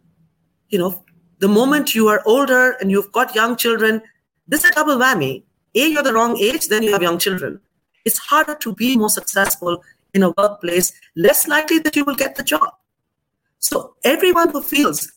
You 0.68 0.78
know, 0.78 1.04
the 1.38 1.48
moment 1.48 1.94
you 1.94 2.08
are 2.08 2.22
older 2.24 2.72
and 2.80 2.90
you've 2.90 3.12
got 3.12 3.35
young 3.35 3.56
children, 3.56 4.02
this 4.48 4.64
is 4.64 4.70
a 4.70 4.74
double 4.74 4.96
whammy. 4.96 5.42
A, 5.74 5.88
you're 5.88 6.02
the 6.02 6.12
wrong 6.12 6.38
age, 6.38 6.68
then 6.68 6.82
you 6.82 6.92
have 6.92 7.02
young 7.02 7.18
children. 7.18 7.61
It's 8.04 8.18
harder 8.18 8.54
to 8.56 8.74
be 8.74 8.96
more 8.96 9.08
successful 9.08 9.82
in 10.12 10.22
a 10.22 10.30
workplace, 10.37 10.92
less 11.16 11.48
likely 11.48 11.78
that 11.78 11.96
you 11.96 12.04
will 12.04 12.14
get 12.14 12.37
the 12.37 12.42
job. 12.42 12.74
So 13.58 13.94
everyone 14.04 14.50
who 14.50 14.62
feels, 14.62 15.12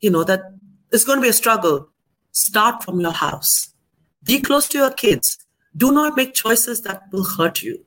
you 0.00 0.10
know, 0.10 0.24
that 0.24 0.52
it's 0.92 1.04
going 1.04 1.18
to 1.18 1.22
be 1.22 1.28
a 1.28 1.32
struggle, 1.32 1.88
start 2.32 2.82
from 2.82 3.00
your 3.00 3.12
house 3.12 3.72
be 4.22 4.40
close 4.40 4.68
to 4.68 4.78
your 4.78 4.90
kids. 4.90 5.38
Do 5.76 5.92
not 5.92 6.16
make 6.16 6.34
choices 6.34 6.82
that 6.82 7.02
will 7.12 7.24
hurt 7.24 7.62
you. 7.62 7.84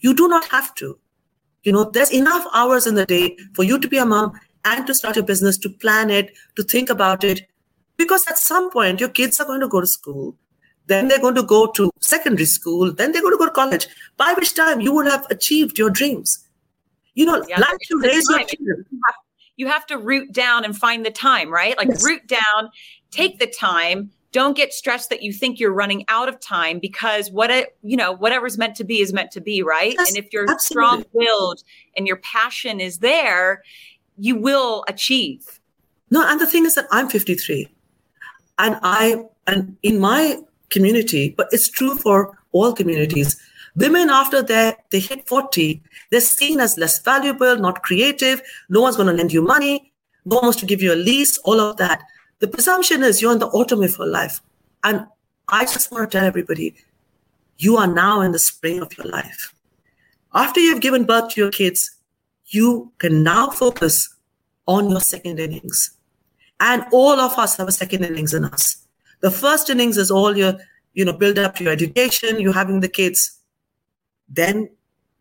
You 0.00 0.14
do 0.14 0.28
not 0.28 0.44
have 0.46 0.74
to. 0.76 0.98
You 1.64 1.72
know, 1.72 1.84
there's 1.84 2.12
enough 2.12 2.46
hours 2.54 2.86
in 2.86 2.94
the 2.94 3.04
day 3.04 3.36
for 3.54 3.64
you 3.64 3.78
to 3.78 3.88
be 3.88 3.98
a 3.98 4.06
mom 4.06 4.38
and 4.64 4.86
to 4.86 4.94
start 4.94 5.16
a 5.16 5.22
business, 5.22 5.58
to 5.58 5.68
plan 5.68 6.10
it, 6.10 6.32
to 6.56 6.62
think 6.62 6.90
about 6.90 7.24
it. 7.24 7.48
Because 7.96 8.26
at 8.28 8.38
some 8.38 8.70
point, 8.70 9.00
your 9.00 9.08
kids 9.08 9.40
are 9.40 9.46
going 9.46 9.60
to 9.60 9.68
go 9.68 9.80
to 9.80 9.86
school. 9.86 10.36
Then 10.86 11.08
they're 11.08 11.20
going 11.20 11.34
to 11.34 11.42
go 11.42 11.66
to 11.72 11.90
secondary 12.00 12.46
school. 12.46 12.92
Then 12.92 13.12
they're 13.12 13.22
going 13.22 13.34
to 13.34 13.38
go 13.38 13.46
to 13.46 13.50
college, 13.50 13.88
by 14.16 14.32
which 14.34 14.54
time 14.54 14.80
you 14.80 14.92
would 14.94 15.06
have 15.06 15.26
achieved 15.30 15.78
your 15.78 15.90
dreams. 15.90 16.46
You 17.14 17.26
know, 17.26 17.44
yeah, 17.48 17.60
like 17.60 17.78
to 17.88 18.00
raise 18.00 18.24
your 18.30 18.38
children. 18.44 18.86
You 18.90 19.00
have, 19.06 19.14
you 19.56 19.66
have 19.66 19.86
to 19.86 19.98
root 19.98 20.32
down 20.32 20.64
and 20.64 20.76
find 20.76 21.04
the 21.04 21.10
time, 21.10 21.52
right? 21.52 21.76
Like 21.76 21.88
yes. 21.88 22.04
root 22.04 22.26
down, 22.26 22.70
take 23.10 23.38
the 23.40 23.48
time, 23.48 24.10
don't 24.38 24.56
get 24.56 24.72
stressed 24.72 25.10
that 25.10 25.22
you 25.22 25.32
think 25.32 25.58
you're 25.58 25.72
running 25.72 26.04
out 26.08 26.28
of 26.28 26.38
time 26.40 26.78
because 26.78 27.30
what 27.30 27.50
it 27.50 27.76
you 27.82 27.96
know 27.96 28.12
whatever's 28.12 28.56
meant 28.56 28.76
to 28.76 28.84
be 28.84 29.00
is 29.00 29.12
meant 29.12 29.30
to 29.32 29.40
be 29.40 29.62
right? 29.62 29.94
Yes, 29.98 30.08
and 30.08 30.16
if 30.16 30.32
you're 30.32 30.46
strong 30.58 31.04
willed 31.12 31.62
and 31.96 32.06
your 32.06 32.16
passion 32.16 32.80
is 32.80 32.98
there 32.98 33.62
you 34.18 34.36
will 34.36 34.84
achieve. 34.88 35.60
No 36.10 36.28
and 36.28 36.40
the 36.40 36.46
thing 36.46 36.66
is 36.66 36.74
that 36.74 36.86
i'm 36.90 37.08
53 37.08 37.68
And 38.58 38.78
I, 38.82 39.24
and 39.46 39.76
in 39.82 40.00
my 40.00 40.38
community, 40.70 41.34
but 41.36 41.48
it's 41.52 41.68
true 41.68 41.94
for 41.94 42.36
all 42.52 42.72
communities, 42.72 43.36
women 43.76 44.10
after 44.10 44.42
they, 44.42 44.74
they 44.90 45.00
hit 45.00 45.28
40, 45.28 45.80
they're 46.10 46.20
seen 46.20 46.58
as 46.60 46.76
less 46.76 46.98
valuable, 46.98 47.56
not 47.56 47.82
creative, 47.82 48.42
no 48.68 48.80
one's 48.80 48.96
going 48.96 49.08
to 49.08 49.14
lend 49.14 49.32
you 49.32 49.42
money, 49.42 49.92
no 50.24 50.36
one 50.36 50.46
wants 50.46 50.60
to 50.60 50.66
give 50.66 50.82
you 50.82 50.92
a 50.92 50.98
lease, 51.08 51.38
all 51.38 51.60
of 51.60 51.76
that. 51.76 52.02
The 52.40 52.48
presumption 52.48 53.02
is 53.02 53.20
you're 53.20 53.32
in 53.32 53.38
the 53.38 53.48
autumn 53.48 53.82
of 53.82 53.96
your 53.98 54.06
life. 54.06 54.40
And 54.84 55.06
I 55.48 55.64
just 55.64 55.90
want 55.90 56.10
to 56.10 56.18
tell 56.18 56.26
everybody, 56.26 56.74
you 57.58 57.76
are 57.76 57.86
now 57.86 58.20
in 58.20 58.32
the 58.32 58.38
spring 58.38 58.80
of 58.80 58.96
your 58.96 59.06
life. 59.06 59.54
After 60.34 60.60
you've 60.60 60.80
given 60.80 61.04
birth 61.04 61.30
to 61.30 61.40
your 61.40 61.50
kids, 61.50 61.96
you 62.46 62.92
can 62.98 63.22
now 63.22 63.50
focus 63.50 64.14
on 64.66 64.90
your 64.90 65.00
second 65.00 65.40
innings. 65.40 65.96
And 66.60 66.84
all 66.92 67.18
of 67.18 67.38
us 67.38 67.56
have 67.56 67.68
a 67.68 67.72
second 67.72 68.04
innings 68.04 68.34
in 68.34 68.44
us. 68.44 68.84
The 69.20 69.30
first 69.30 69.70
innings 69.70 69.96
is 69.96 70.10
all 70.10 70.36
your, 70.36 70.58
you 70.92 71.04
know, 71.04 71.12
build 71.12 71.38
up 71.38 71.56
to 71.56 71.64
your 71.64 71.72
education, 71.72 72.38
you 72.38 72.52
having 72.52 72.80
the 72.80 72.88
kids. 72.88 73.38
Then 74.28 74.68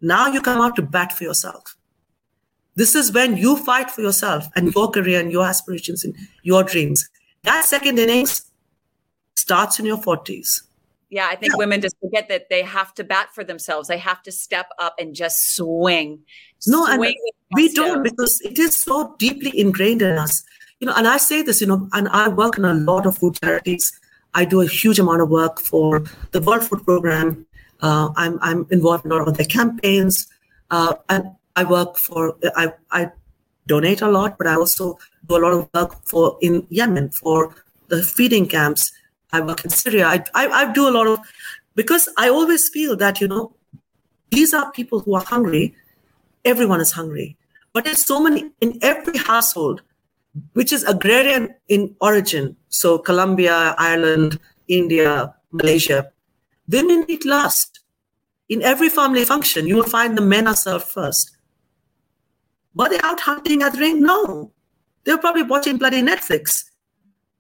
now 0.02 0.28
you 0.28 0.42
come 0.42 0.62
out 0.62 0.76
to 0.76 0.82
bat 0.82 1.14
for 1.14 1.24
yourself. 1.24 1.77
This 2.78 2.94
is 2.94 3.12
when 3.12 3.38
you 3.38 3.58
fight 3.58 3.90
for 3.90 4.02
yourself 4.02 4.48
and 4.56 4.72
your 4.74 4.92
career 4.92 5.20
and 5.20 5.32
your 5.32 5.48
aspirations 5.48 6.06
and 6.06 6.16
your 6.44 6.64
dreams. 6.64 7.10
That 7.42 7.66
second 7.66 7.98
innings 7.98 8.52
starts 9.36 9.80
in 9.80 9.86
your 9.88 9.98
40s. 9.98 10.62
Yeah, 11.10 11.28
I 11.32 11.36
think 11.36 11.54
yeah. 11.54 11.58
women 11.58 11.82
just 11.82 11.96
forget 12.00 12.30
that 12.30 12.50
they 12.52 12.62
have 12.62 12.94
to 12.96 13.04
bat 13.04 13.30
for 13.34 13.44
themselves. 13.44 13.88
They 13.88 13.98
have 13.98 14.22
to 14.24 14.32
step 14.32 14.70
up 14.78 14.94
and 15.00 15.16
just 15.16 15.56
swing. 15.56 16.20
No, 16.68 16.86
swing 16.86 17.16
and 17.16 17.34
we 17.56 17.74
don't 17.74 18.04
because 18.04 18.40
it 18.42 18.60
is 18.60 18.84
so 18.84 19.16
deeply 19.18 19.60
ingrained 19.60 20.04
in 20.04 20.16
us. 20.20 20.44
You 20.80 20.86
know, 20.86 20.94
and 20.96 21.08
I 21.08 21.18
say 21.18 21.42
this, 21.42 21.62
you 21.62 21.66
know, 21.66 21.90
and 21.94 22.08
I 22.10 22.28
work 22.28 22.60
in 22.60 22.66
a 22.66 22.76
lot 22.76 23.08
of 23.08 23.18
food 23.18 23.40
charities. 23.42 24.00
I 24.36 24.46
do 24.46 24.62
a 24.62 24.68
huge 24.68 25.00
amount 25.00 25.22
of 25.22 25.30
work 25.30 25.60
for 25.60 26.04
the 26.32 26.42
World 26.42 26.64
Food 26.64 26.84
Program. 26.84 27.48
Uh, 27.82 28.10
I'm 28.16 28.38
I'm 28.44 28.68
involved 28.70 29.06
in 29.06 29.12
a 29.12 29.16
lot 29.16 29.28
of 29.28 29.36
their 29.38 29.48
campaigns, 29.48 30.28
uh, 30.70 30.94
and 31.10 31.32
I 31.58 31.64
work 31.66 31.98
for 31.98 32.38
I 32.56 32.74
I 32.92 33.12
donate 33.68 34.02
a 34.02 34.10
lot, 34.10 34.38
but 34.38 34.48
I 34.48 34.56
also 34.56 34.98
do 35.28 35.38
a 35.38 35.42
lot 35.44 35.54
of 35.54 35.70
work 35.74 36.08
for 36.08 36.38
in 36.42 36.66
Yemen 36.70 37.10
for 37.10 37.54
the 37.90 38.04
feeding 38.04 38.48
camps 38.48 38.92
I 39.32 39.42
work 39.42 39.64
in 39.66 39.70
Syria. 39.70 40.08
I, 40.08 40.24
I, 40.34 40.48
I 40.48 40.74
do 40.74 40.88
a 40.88 40.94
lot 40.98 41.08
of, 41.08 41.20
because 41.76 42.10
I 42.18 42.30
always 42.30 42.70
feel 42.70 42.96
that, 42.98 43.20
you 43.20 43.28
know, 43.28 43.54
these 44.32 44.54
are 44.54 44.72
people 44.72 45.00
who 45.02 45.16
are 45.16 45.24
hungry. 45.24 45.76
Everyone 46.46 46.80
is 46.80 46.92
hungry. 46.92 47.36
But 47.74 47.86
there's 47.86 48.06
so 48.06 48.22
many 48.22 48.52
in 48.62 48.80
every 48.82 49.18
household, 49.18 49.82
which 50.54 50.72
is 50.72 50.84
agrarian 50.84 51.56
in 51.68 51.96
origin. 52.00 52.56
So 52.70 52.98
Colombia, 52.98 53.76
Ireland, 53.78 54.40
India, 54.68 55.36
Malaysia, 55.52 56.12
women 56.70 57.06
eat 57.08 57.26
last. 57.26 57.82
In 58.50 58.62
every 58.64 58.88
family 58.88 59.26
function, 59.26 59.68
you 59.68 59.76
will 59.76 59.84
find 59.84 60.18
the 60.18 60.22
men 60.22 60.48
are 60.48 60.56
served 60.56 60.88
first. 60.88 61.37
But 62.78 62.92
they 62.92 63.00
out 63.02 63.20
hunting, 63.20 63.60
gathering? 63.60 64.04
No. 64.04 64.52
They're 65.04 65.18
probably 65.18 65.42
watching 65.42 65.78
bloody 65.78 66.04
Netflix. 66.04 66.64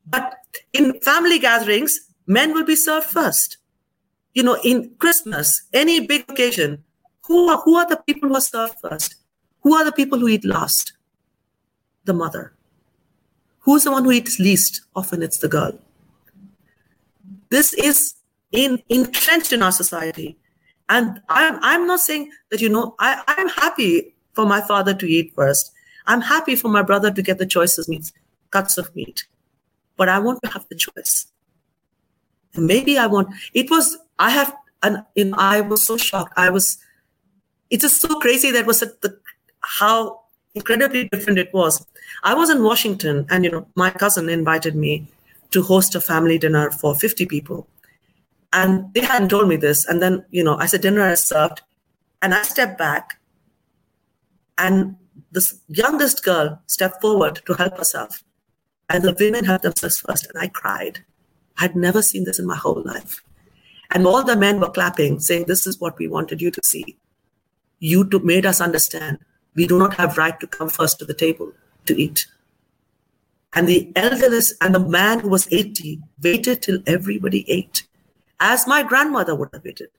But 0.07 0.33
in 0.73 0.99
family 1.01 1.37
gatherings, 1.37 1.99
men 2.25 2.55
will 2.55 2.65
be 2.65 2.75
served 2.75 3.05
first. 3.05 3.57
You 4.33 4.41
know, 4.41 4.57
in 4.63 4.95
Christmas, 4.97 5.61
any 5.73 6.07
big 6.07 6.25
occasion, 6.27 6.83
who 7.27 7.49
are, 7.49 7.61
who 7.61 7.75
are 7.75 7.87
the 7.87 8.01
people 8.07 8.29
who 8.29 8.35
are 8.35 8.41
served 8.41 8.77
first? 8.81 9.15
Who 9.61 9.75
are 9.75 9.85
the 9.85 9.91
people 9.91 10.17
who 10.17 10.27
eat 10.27 10.43
last? 10.43 10.93
The 12.05 12.13
mother. 12.13 12.53
Who's 13.59 13.83
the 13.83 13.91
one 13.91 14.05
who 14.05 14.11
eats 14.11 14.39
least? 14.39 14.81
Often 14.95 15.21
it's 15.21 15.37
the 15.37 15.49
girl. 15.49 15.77
This 17.51 17.73
is 17.75 18.15
in, 18.51 18.81
entrenched 18.89 19.53
in 19.53 19.61
our 19.61 19.71
society. 19.71 20.39
And 20.89 21.21
I'm, 21.29 21.59
I'm 21.61 21.85
not 21.85 21.99
saying 21.99 22.31
that, 22.49 22.59
you 22.59 22.69
know, 22.69 22.95
I, 22.97 23.21
I'm 23.27 23.49
happy 23.49 24.15
for 24.37 24.45
my 24.45 24.61
father 24.61 24.93
to 24.93 25.07
eat 25.17 25.33
first. 25.35 25.73
I'm 26.05 26.21
happy 26.21 26.55
for 26.55 26.69
my 26.69 26.83
brother 26.83 27.11
to 27.11 27.21
get 27.21 27.37
the 27.39 27.49
choices 27.55 27.89
meats, 27.89 28.13
cuts 28.51 28.77
of 28.77 28.95
meat 28.95 29.25
but 29.97 30.07
I 30.07 30.19
want 30.19 30.39
to 30.43 30.51
have 30.51 30.65
the 30.69 30.75
choice. 30.75 31.25
And 32.53 32.65
maybe 32.65 32.97
I 32.97 33.07
want, 33.07 33.29
it 33.53 33.69
was, 33.69 33.97
I 34.19 34.29
have, 34.29 34.55
and 34.83 35.03
you 35.15 35.25
know, 35.25 35.35
I 35.37 35.61
was 35.61 35.85
so 35.85 35.97
shocked. 35.97 36.33
I 36.37 36.49
was, 36.49 36.77
it's 37.69 37.81
just 37.81 37.99
so 37.99 38.19
crazy 38.19 38.51
that 38.51 38.65
was 38.65 38.79
the, 38.79 39.19
how 39.61 40.21
incredibly 40.53 41.09
different 41.09 41.39
it 41.39 41.53
was. 41.53 41.85
I 42.23 42.33
was 42.35 42.49
in 42.49 42.63
Washington 42.63 43.25
and, 43.29 43.43
you 43.43 43.51
know, 43.51 43.67
my 43.75 43.89
cousin 43.89 44.29
invited 44.29 44.75
me 44.75 45.07
to 45.51 45.61
host 45.61 45.95
a 45.95 46.01
family 46.01 46.37
dinner 46.37 46.71
for 46.71 46.95
50 46.95 47.25
people. 47.25 47.67
And 48.53 48.93
they 48.93 49.01
hadn't 49.01 49.29
told 49.29 49.49
me 49.49 49.57
this. 49.57 49.85
And 49.85 50.01
then, 50.01 50.23
you 50.29 50.43
know, 50.43 50.57
I 50.57 50.67
said, 50.67 50.81
dinner 50.81 51.09
is 51.09 51.23
served. 51.23 51.61
And 52.21 52.33
I 52.33 52.43
stepped 52.43 52.77
back 52.77 53.16
and 54.57 54.95
this 55.31 55.59
youngest 55.67 56.23
girl 56.23 56.61
stepped 56.67 57.01
forward 57.01 57.41
to 57.45 57.53
help 57.53 57.77
herself. 57.77 58.23
And 58.89 59.03
the 59.03 59.15
women 59.19 59.45
helped 59.45 59.63
themselves 59.63 59.99
first. 59.99 60.27
And 60.27 60.39
I 60.39 60.47
cried. 60.47 61.03
I'd 61.57 61.75
never 61.75 62.01
seen 62.01 62.23
this 62.23 62.39
in 62.39 62.45
my 62.45 62.55
whole 62.55 62.81
life. 62.85 63.23
And 63.91 64.05
all 64.05 64.23
the 64.23 64.35
men 64.35 64.59
were 64.59 64.69
clapping, 64.69 65.19
saying, 65.19 65.45
This 65.47 65.67
is 65.67 65.79
what 65.79 65.97
we 65.97 66.07
wanted 66.07 66.41
you 66.41 66.51
to 66.51 66.61
see. 66.63 66.97
You 67.79 68.09
made 68.23 68.45
us 68.45 68.61
understand 68.61 69.19
we 69.55 69.67
do 69.67 69.77
not 69.77 69.95
have 69.95 70.17
right 70.17 70.39
to 70.39 70.47
come 70.47 70.69
first 70.69 70.99
to 70.99 71.05
the 71.05 71.13
table 71.13 71.51
to 71.85 71.99
eat. 71.99 72.27
And 73.53 73.67
the 73.67 73.91
elderless 73.95 74.53
and 74.61 74.75
the 74.75 74.79
man 74.79 75.19
who 75.19 75.29
was 75.29 75.51
80 75.51 75.99
waited 76.21 76.61
till 76.61 76.79
everybody 76.85 77.49
ate, 77.49 77.87
as 78.39 78.67
my 78.67 78.83
grandmother 78.83 79.35
would 79.35 79.49
have 79.53 79.63
waited. 79.63 79.89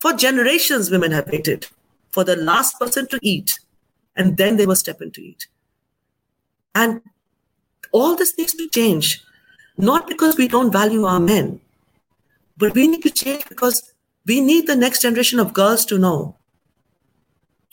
For 0.00 0.12
generations, 0.12 0.90
women 0.90 1.12
have 1.12 1.28
waited 1.28 1.66
for 2.10 2.24
the 2.24 2.36
last 2.36 2.78
person 2.78 3.06
to 3.08 3.18
eat, 3.22 3.58
and 4.20 4.36
then 4.36 4.56
they 4.56 4.66
were 4.66 4.76
step 4.76 5.00
into 5.00 5.22
it. 5.22 5.46
And 6.74 7.00
all 7.90 8.16
this 8.16 8.36
needs 8.36 8.54
to 8.54 8.68
change, 8.68 9.24
not 9.78 10.06
because 10.06 10.36
we 10.36 10.46
don't 10.46 10.70
value 10.70 11.04
our 11.06 11.20
men, 11.20 11.60
but 12.58 12.74
we 12.74 12.86
need 12.86 13.02
to 13.04 13.10
change 13.10 13.48
because 13.48 13.94
we 14.26 14.42
need 14.42 14.66
the 14.66 14.76
next 14.76 15.00
generation 15.00 15.40
of 15.40 15.54
girls 15.54 15.86
to 15.86 15.98
know 15.98 16.36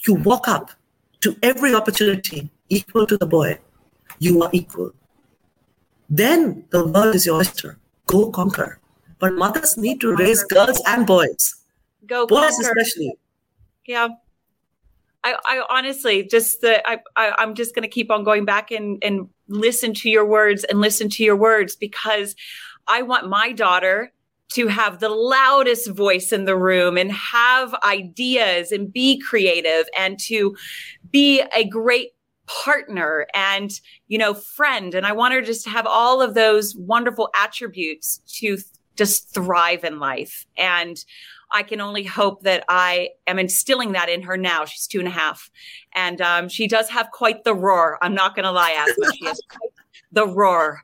you 0.07 0.13
walk 0.13 0.47
up 0.47 0.71
to 1.19 1.35
every 1.43 1.73
opportunity 1.75 2.49
equal 2.69 3.05
to 3.07 3.17
the 3.17 3.25
boy. 3.25 3.59
You 4.19 4.41
are 4.43 4.49
equal. 4.53 4.93
Then 6.09 6.63
the 6.69 6.87
world 6.87 7.15
is 7.15 7.25
your 7.25 7.39
oyster. 7.39 7.77
Go 8.05 8.29
conquer. 8.31 8.79
But 9.19 9.33
mothers 9.33 9.75
need 9.75 9.99
to 9.99 10.15
raise 10.15 10.43
girls 10.43 10.81
and 10.87 11.05
boys. 11.05 11.55
Go 12.05 12.25
boys 12.25 12.55
conquer. 12.55 12.71
especially. 12.71 13.17
Yeah. 13.85 14.07
I, 15.27 15.35
I 15.45 15.63
honestly 15.69 16.23
just 16.23 16.61
the 16.61 16.87
I, 16.87 16.99
I 17.15 17.43
am 17.43 17.53
just 17.53 17.75
going 17.75 17.83
to 17.83 17.89
keep 17.89 18.09
on 18.09 18.23
going 18.23 18.45
back 18.45 18.71
and 18.71 19.03
and 19.03 19.27
listen 19.47 19.93
to 19.95 20.09
your 20.09 20.25
words 20.25 20.63
and 20.63 20.79
listen 20.79 21.09
to 21.09 21.23
your 21.23 21.35
words 21.35 21.75
because 21.75 22.35
I 22.87 23.01
want 23.01 23.27
my 23.27 23.51
daughter 23.51 24.13
to 24.53 24.67
have 24.67 24.99
the 24.99 25.09
loudest 25.09 25.89
voice 25.89 26.31
in 26.31 26.45
the 26.45 26.55
room 26.55 26.97
and 26.97 27.11
have 27.11 27.75
ideas 27.83 28.71
and 28.71 28.91
be 28.91 29.19
creative 29.19 29.89
and 29.97 30.17
to 30.19 30.55
be 31.11 31.43
a 31.53 31.65
great 31.65 32.11
partner 32.45 33.27
and 33.33 33.81
you 34.07 34.17
know 34.17 34.33
friend. 34.33 34.95
And 34.95 35.05
i 35.05 35.11
want 35.11 35.33
her 35.33 35.41
just 35.41 35.65
to 35.65 35.69
have 35.69 35.85
all 35.85 36.21
of 36.21 36.33
those 36.35 36.73
wonderful 36.77 37.29
attributes 37.35 38.21
to 38.39 38.55
th- 38.55 38.65
just 38.95 39.33
thrive 39.33 39.83
in 39.83 39.99
life. 39.99 40.45
And 40.57 40.97
I 41.51 41.63
can 41.63 41.81
only 41.81 42.03
hope 42.03 42.43
that 42.43 42.63
I 42.67 43.09
am 43.25 43.39
instilling 43.39 43.93
that 43.93 44.09
in 44.09 44.21
her 44.23 44.37
now. 44.37 44.65
She's 44.65 44.87
two 44.87 44.99
and 44.99 45.07
a 45.07 45.11
half. 45.11 45.49
And 45.93 46.21
um, 46.21 46.49
she 46.49 46.67
does 46.67 46.89
have 46.89 47.11
quite 47.11 47.43
the 47.43 47.55
roar. 47.55 47.97
I'm 48.01 48.13
not 48.13 48.35
going 48.35 48.45
to 48.45 48.51
lie, 48.51 48.71
Asma. 48.71 49.11
She 49.17 49.25
has 49.25 49.41
quite 49.49 49.71
the 50.11 50.27
roar. 50.27 50.83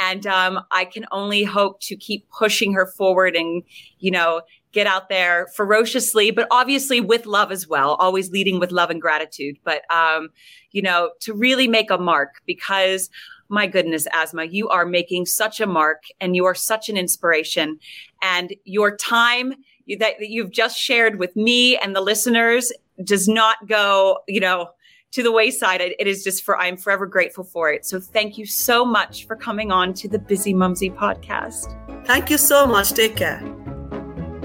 And 0.00 0.26
um, 0.26 0.60
I 0.70 0.84
can 0.84 1.06
only 1.12 1.44
hope 1.44 1.80
to 1.82 1.96
keep 1.96 2.28
pushing 2.30 2.72
her 2.74 2.86
forward 2.86 3.36
and, 3.36 3.62
you 3.98 4.10
know, 4.10 4.42
get 4.72 4.86
out 4.86 5.08
there 5.08 5.46
ferociously, 5.54 6.32
but 6.32 6.48
obviously 6.50 7.00
with 7.00 7.26
love 7.26 7.52
as 7.52 7.68
well, 7.68 7.94
always 7.94 8.30
leading 8.30 8.58
with 8.58 8.72
love 8.72 8.90
and 8.90 9.00
gratitude. 9.00 9.56
But, 9.62 9.82
um, 9.92 10.30
you 10.72 10.82
know, 10.82 11.10
to 11.20 11.32
really 11.32 11.68
make 11.68 11.90
a 11.90 11.98
mark 11.98 12.42
because 12.44 13.08
my 13.48 13.66
goodness, 13.66 14.06
Asma, 14.12 14.44
you 14.44 14.68
are 14.68 14.86
making 14.86 15.26
such 15.26 15.60
a 15.60 15.66
mark 15.66 16.04
and 16.20 16.34
you 16.34 16.44
are 16.44 16.54
such 16.54 16.88
an 16.88 16.96
inspiration. 16.96 17.78
And 18.22 18.54
your 18.64 18.96
time 18.96 19.54
you, 19.86 19.98
that, 19.98 20.14
that 20.18 20.30
you've 20.30 20.50
just 20.50 20.78
shared 20.78 21.18
with 21.18 21.34
me 21.36 21.76
and 21.78 21.94
the 21.94 22.00
listeners 22.00 22.72
does 23.02 23.28
not 23.28 23.66
go, 23.66 24.18
you 24.28 24.40
know, 24.40 24.70
to 25.12 25.22
the 25.22 25.32
wayside. 25.32 25.80
It, 25.80 25.96
it 25.98 26.06
is 26.06 26.24
just 26.24 26.44
for, 26.44 26.58
I'm 26.58 26.76
forever 26.76 27.06
grateful 27.06 27.44
for 27.44 27.72
it. 27.72 27.86
So 27.86 28.00
thank 28.00 28.36
you 28.36 28.46
so 28.46 28.84
much 28.84 29.26
for 29.26 29.36
coming 29.36 29.70
on 29.70 29.94
to 29.94 30.08
the 30.08 30.18
Bizzimumzi 30.18 30.94
podcast. 30.94 32.06
Thank 32.06 32.30
you 32.30 32.38
so 32.38 32.66
much. 32.66 32.92
Take 32.92 33.16
care. 33.16 33.73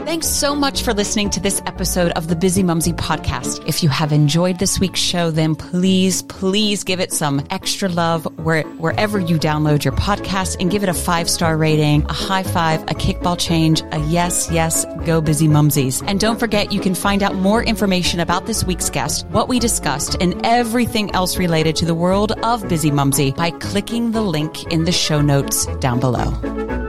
Thanks 0.10 0.28
so 0.28 0.56
much 0.56 0.82
for 0.82 0.92
listening 0.92 1.30
to 1.30 1.40
this 1.40 1.62
episode 1.68 2.14
of 2.14 2.28
the 2.28 2.36
Bizzimumzi 2.36 2.96
podcast. 2.96 3.64
If 3.68 3.84
you 3.84 3.90
have 3.90 4.12
enjoyed 4.12 4.58
this 4.58 4.80
week's 4.80 5.00
show, 5.00 5.30
then 5.30 5.54
please, 5.54 6.24
please 6.24 6.84
give 6.84 7.00
it 7.00 7.14
some 7.14 7.46
extra 7.52 7.90
love 7.90 8.26
where, 8.40 8.64
wherever 8.80 9.20
you 9.20 9.38
download 9.38 9.84
your 9.84 9.94
podcast 9.94 10.58
and 10.60 10.72
give 10.72 10.82
it 10.82 10.90
a 10.90 10.96
five 10.96 11.30
star 11.30 11.56
rating, 11.58 12.06
a 12.06 12.14
high 12.14 12.42
five, 12.42 12.82
a 12.86 12.96
kickball 12.96 13.40
change, 13.40 13.84
a 13.92 14.00
yes, 14.08 14.50
yes, 14.52 14.84
go 15.06 15.22
Bizzimumzis. 15.22 16.04
And 16.08 16.20
don't 16.20 16.40
forget, 16.40 16.72
you 16.72 16.80
can 16.80 16.96
find 16.96 17.22
out 17.22 17.36
more 17.36 17.64
information 17.64 18.20
about 18.20 18.48
this 18.48 18.64
week's 18.64 18.90
guest, 18.90 19.28
what 19.28 19.48
we 19.48 19.60
discussed, 19.60 20.18
and 20.20 20.44
everything 20.44 21.14
else 21.14 21.38
related 21.38 21.76
to 21.76 21.86
the 21.86 21.94
world 21.94 22.32
of 22.32 22.64
Bizzimumzi 22.64 23.36
by 23.36 23.52
clicking 23.52 24.10
the 24.10 24.24
link 24.24 24.74
in 24.74 24.86
the 24.86 24.92
show 24.92 25.22
notes 25.22 25.68
down 25.78 26.00
below. 26.00 26.89